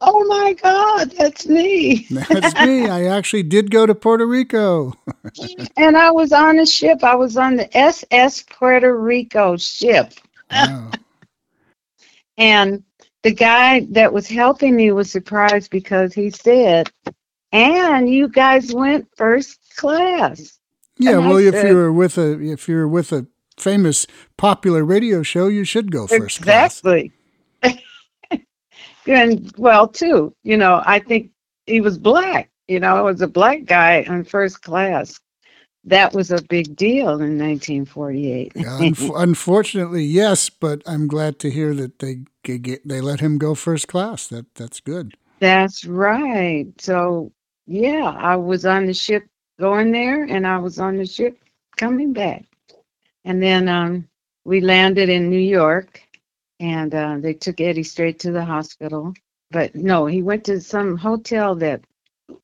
[0.00, 2.88] "Oh my God, that's me!" That's me.
[2.88, 4.94] I actually did go to Puerto Rico.
[5.76, 7.02] and I was on a ship.
[7.04, 10.12] I was on the SS Puerto Rico ship.
[12.38, 12.82] and
[13.22, 16.90] the guy that was helping me was surprised because he said,
[17.52, 20.58] "And you guys went first class."
[20.98, 23.26] Yeah, And I well, if said- you're with a if you're with a
[23.58, 26.78] famous popular radio show, you should go first class.
[26.80, 27.12] exactly.
[29.10, 31.30] And well, too, you know, I think
[31.66, 32.50] he was black.
[32.68, 35.18] You know, it was a black guy in first class.
[35.84, 38.52] that was a big deal in 1948.
[38.54, 43.38] Yeah, unf- unfortunately, yes, but I'm glad to hear that they get, they let him
[43.38, 44.26] go first class.
[44.28, 45.14] That that's good.
[45.40, 46.66] That's right.
[46.78, 47.32] So
[47.66, 49.24] yeah, I was on the ship
[49.58, 51.38] going there, and I was on the ship
[51.76, 52.44] coming back,
[53.24, 54.06] and then um,
[54.44, 56.02] we landed in New York,
[56.60, 59.14] and uh, they took Eddie straight to the hospital.
[59.50, 61.80] But no, he went to some hotel that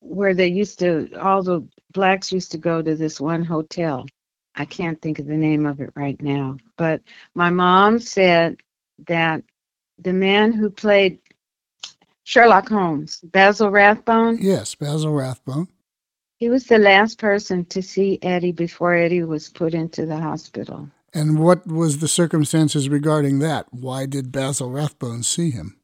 [0.01, 4.05] where they used to all the blacks used to go to this one hotel.
[4.55, 6.57] I can't think of the name of it right now.
[6.77, 7.01] But
[7.35, 8.57] my mom said
[9.07, 9.43] that
[9.99, 11.19] the man who played
[12.23, 14.39] Sherlock Holmes, Basil Rathbone.
[14.41, 15.67] Yes, Basil Rathbone.
[16.39, 20.89] He was the last person to see Eddie before Eddie was put into the hospital.
[21.17, 23.65] And what was the circumstances regarding that?
[23.71, 25.79] Why did Basil Rathbone see him?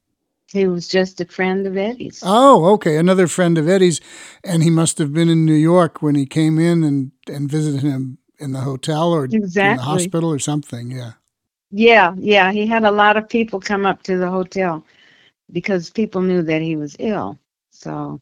[0.52, 2.22] He was just a friend of Eddie's.
[2.24, 4.00] Oh, okay, another friend of Eddie's,
[4.44, 7.80] and he must have been in New York when he came in and and visited
[7.80, 9.70] him in the hotel or exactly.
[9.72, 10.92] in the hospital or something.
[10.92, 11.14] Yeah.
[11.72, 12.52] Yeah, yeah.
[12.52, 14.84] He had a lot of people come up to the hotel
[15.50, 17.40] because people knew that he was ill.
[17.72, 18.20] So,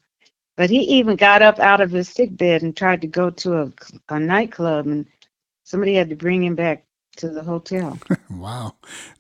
[0.57, 3.65] but he even got up out of his sick bed and tried to go to
[3.65, 3.73] a,
[4.09, 5.05] a nightclub, and
[5.65, 6.87] somebody had to bring him back
[7.17, 7.99] to the hotel.
[8.31, 8.75] wow,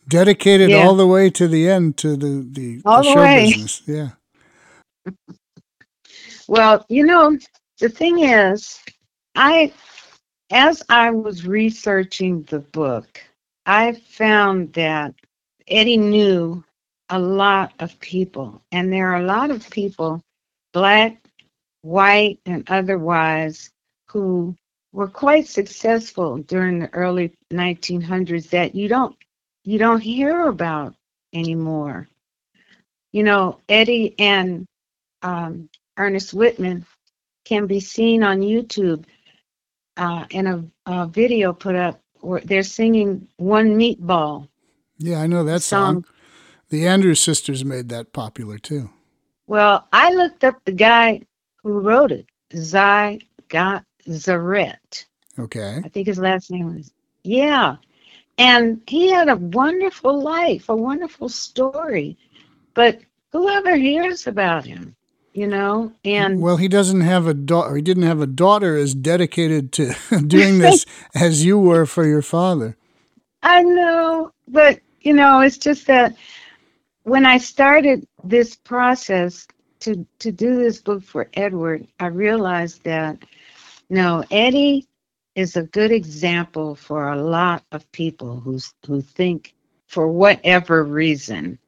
[0.08, 0.84] dedicated yeah.
[0.84, 3.52] all the way to the end to the the, all the, show way.
[3.52, 3.82] business.
[3.86, 4.10] Yeah.
[6.48, 7.38] well, you know,
[7.78, 8.80] the thing is,
[9.34, 9.72] I
[10.50, 13.22] as I was researching the book,
[13.66, 15.14] I found that
[15.68, 16.62] Eddie knew
[17.08, 20.22] a lot of people, and there are a lot of people,
[20.72, 21.18] black,
[21.82, 23.70] white, and otherwise,
[24.08, 24.54] who
[24.92, 29.16] were quite successful during the early 1900s that you don't
[29.64, 30.94] you don't hear about
[31.32, 32.08] anymore.
[33.12, 34.66] You know, Eddie and
[35.22, 36.84] um, Ernest Whitman
[37.44, 39.04] can be seen on YouTube
[39.96, 44.48] uh, in a, a, video put up where they're singing "One Meatball."
[44.98, 45.94] Yeah, I know that song.
[45.94, 46.04] song.
[46.70, 48.90] The Andrews sisters made that popular too.
[49.46, 51.20] Well, I looked up the guy
[51.62, 52.26] who wrote it,
[52.56, 55.04] Zy Got Zaret.
[55.38, 55.80] Okay.
[55.84, 56.92] I think his last name was,
[57.22, 57.76] yeah.
[58.38, 62.16] And he had a wonderful life, a wonderful story.
[62.74, 63.00] But
[63.30, 64.96] whoever hears about him,
[65.32, 66.40] you know, and.
[66.40, 69.94] Well, he doesn't have a daughter, he didn't have a daughter as dedicated to
[70.26, 72.76] doing this as you were for your father.
[73.42, 76.14] I know, but, you know, it's just that
[77.02, 79.48] when I started this process
[79.80, 83.18] to, to do this book for Edward, I realized that
[83.92, 84.88] no, Eddie
[85.34, 89.54] is a good example for a lot of people who who think
[89.86, 91.58] for whatever reason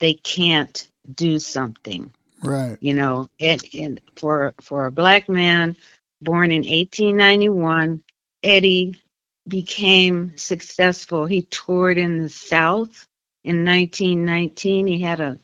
[0.00, 2.12] they can't do something.
[2.42, 2.76] Right.
[2.80, 5.76] You know, and, and for for a black man
[6.20, 8.02] born in 1891,
[8.42, 9.00] Eddie
[9.46, 11.24] became successful.
[11.24, 13.06] He toured in the South
[13.44, 14.88] in 1919.
[14.88, 15.38] He had a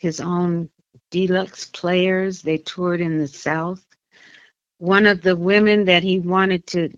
[0.00, 0.68] his own
[1.10, 2.42] deluxe players.
[2.42, 3.85] They toured in the South
[4.78, 6.90] one of the women that he wanted to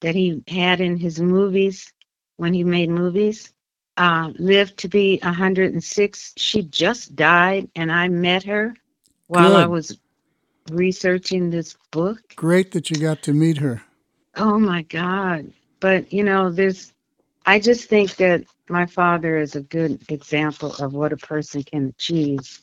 [0.00, 1.92] that he had in his movies
[2.36, 3.52] when he made movies
[3.96, 8.74] uh, lived to be 106 she just died and i met her
[9.26, 9.62] while Good.
[9.62, 9.98] i was
[10.70, 12.20] researching this book.
[12.36, 13.82] Great that you got to meet her.
[14.36, 15.52] Oh my god.
[15.80, 16.92] But you know there's
[17.44, 21.88] i just think that my father is a good example of what a person can
[21.88, 22.60] achieve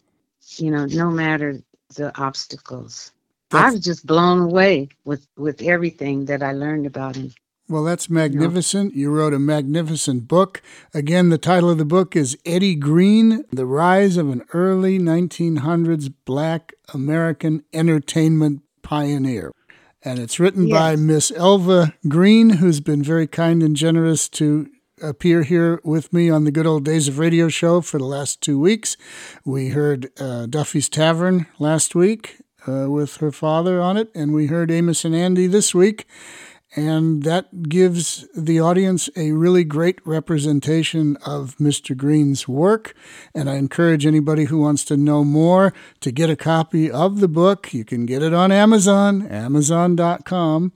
[0.58, 1.60] you know no matter
[1.96, 3.12] the obstacles
[3.54, 7.34] I was just blown away with with everything that I learned about him.
[7.70, 8.93] Well, that's magnificent.
[8.93, 10.62] You wrote a magnificent book.
[10.93, 16.14] Again, the title of the book is Eddie Green The Rise of an Early 1900s
[16.26, 19.54] Black American Entertainment Pioneer.
[20.04, 20.78] And it's written yes.
[20.78, 24.68] by Miss Elva Green, who's been very kind and generous to
[25.01, 28.41] appear here with me on the Good Old Days of Radio show for the last
[28.41, 28.97] two weeks.
[29.45, 34.47] We heard uh, Duffy's Tavern last week, uh, with her father on it, and we
[34.47, 36.07] heard Amos and Andy this week.
[36.76, 41.95] And that gives the audience a really great representation of Mr.
[41.95, 42.95] Green's work.
[43.36, 47.28] And I encourage anybody who wants to know more to get a copy of the
[47.28, 47.74] book.
[47.76, 50.72] You can get it on Amazon, amazon.com.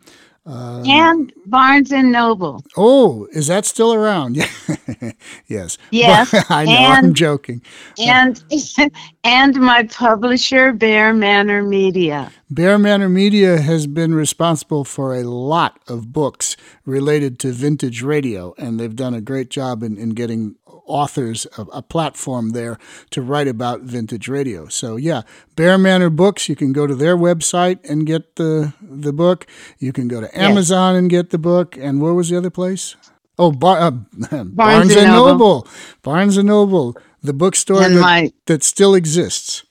[0.47, 2.63] Uh, and Barnes and Noble.
[2.77, 4.37] Oh, is that still around?
[5.47, 5.77] yes.
[5.91, 6.33] Yes.
[6.49, 6.71] I know.
[6.71, 7.61] And, I'm joking.
[7.99, 8.41] And
[9.25, 12.31] and my publisher, Bear Manor Media.
[12.49, 18.53] Bear Manor Media has been responsible for a lot of books related to vintage radio,
[18.57, 20.55] and they've done a great job in, in getting
[20.87, 22.77] authors a, a, platform there
[23.11, 24.67] to write about vintage radio.
[24.67, 25.21] So yeah,
[25.55, 26.49] Bear Manor Books.
[26.49, 29.45] You can go to their website and get the the book.
[29.79, 30.99] You can go to Amazon yes.
[30.99, 31.77] and get the book.
[31.77, 32.95] And where was the other place?
[33.39, 35.27] Oh, Bar- uh, Barnes, Barnes, and Noble.
[35.27, 35.67] Noble.
[36.01, 39.63] Barnes and Noble, the bookstore that, my, that still exists.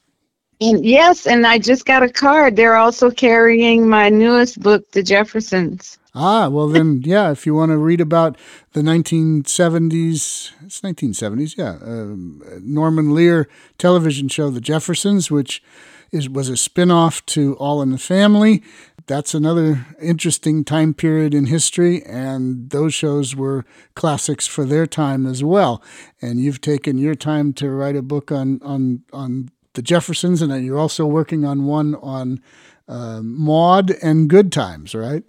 [0.60, 2.56] And yes, and I just got a card.
[2.56, 5.98] They're also carrying my newest book, The Jeffersons.
[6.18, 7.30] Ah, well then, yeah.
[7.30, 8.38] If you want to read about
[8.72, 11.76] the 1970s, it's 1970s, yeah.
[11.82, 15.62] Um, Norman Lear television show, The Jeffersons, which
[16.10, 18.62] is was a spin-off to All in the Family.
[19.06, 25.26] That's another interesting time period in history, and those shows were classics for their time
[25.26, 25.82] as well.
[26.22, 30.64] And you've taken your time to write a book on on on the Jeffersons, and
[30.64, 32.40] you're also working on one on
[32.88, 35.22] uh, Maude and Good Times, right?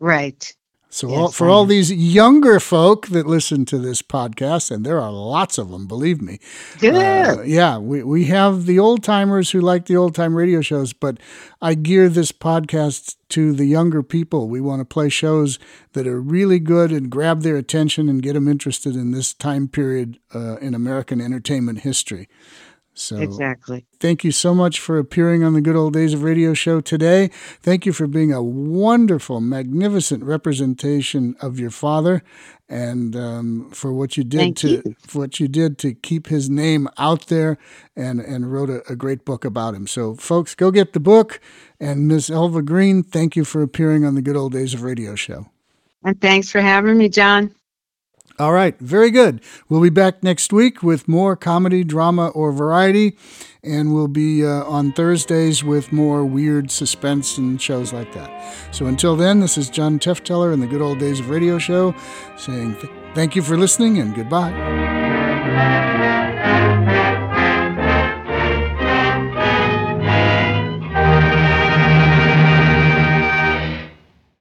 [0.00, 0.54] Right.
[0.92, 5.00] So yes, all, for all these younger folk that listen to this podcast, and there
[5.00, 6.40] are lots of them, believe me.
[7.38, 10.92] Uh, yeah, we, we have the old timers who like the old time radio shows,
[10.92, 11.18] but
[11.62, 14.48] I gear this podcast to the younger people.
[14.48, 15.60] We want to play shows
[15.92, 19.68] that are really good and grab their attention and get them interested in this time
[19.68, 22.28] period uh, in American entertainment history.
[22.94, 23.86] So exactly.
[23.98, 27.28] Thank you so much for appearing on the Good Old Days of Radio show today.
[27.62, 32.22] Thank you for being a wonderful, magnificent representation of your father,
[32.68, 34.96] and um, for what you did Thank to you.
[35.06, 37.58] for what you did to keep his name out there,
[37.96, 39.86] and and wrote a, a great book about him.
[39.86, 41.40] So, folks, go get the book.
[41.78, 45.14] And Miss Elva Green, thank you for appearing on the Good Old Days of Radio
[45.14, 45.46] show.
[46.04, 47.54] And thanks for having me, John.
[48.40, 49.42] All right, very good.
[49.68, 53.18] We'll be back next week with more comedy, drama, or variety,
[53.62, 58.30] and we'll be uh, on Thursdays with more weird suspense and shows like that.
[58.74, 61.94] So until then, this is John Tefteller in the Good Old Days of Radio Show
[62.38, 66.08] saying th- thank you for listening and goodbye.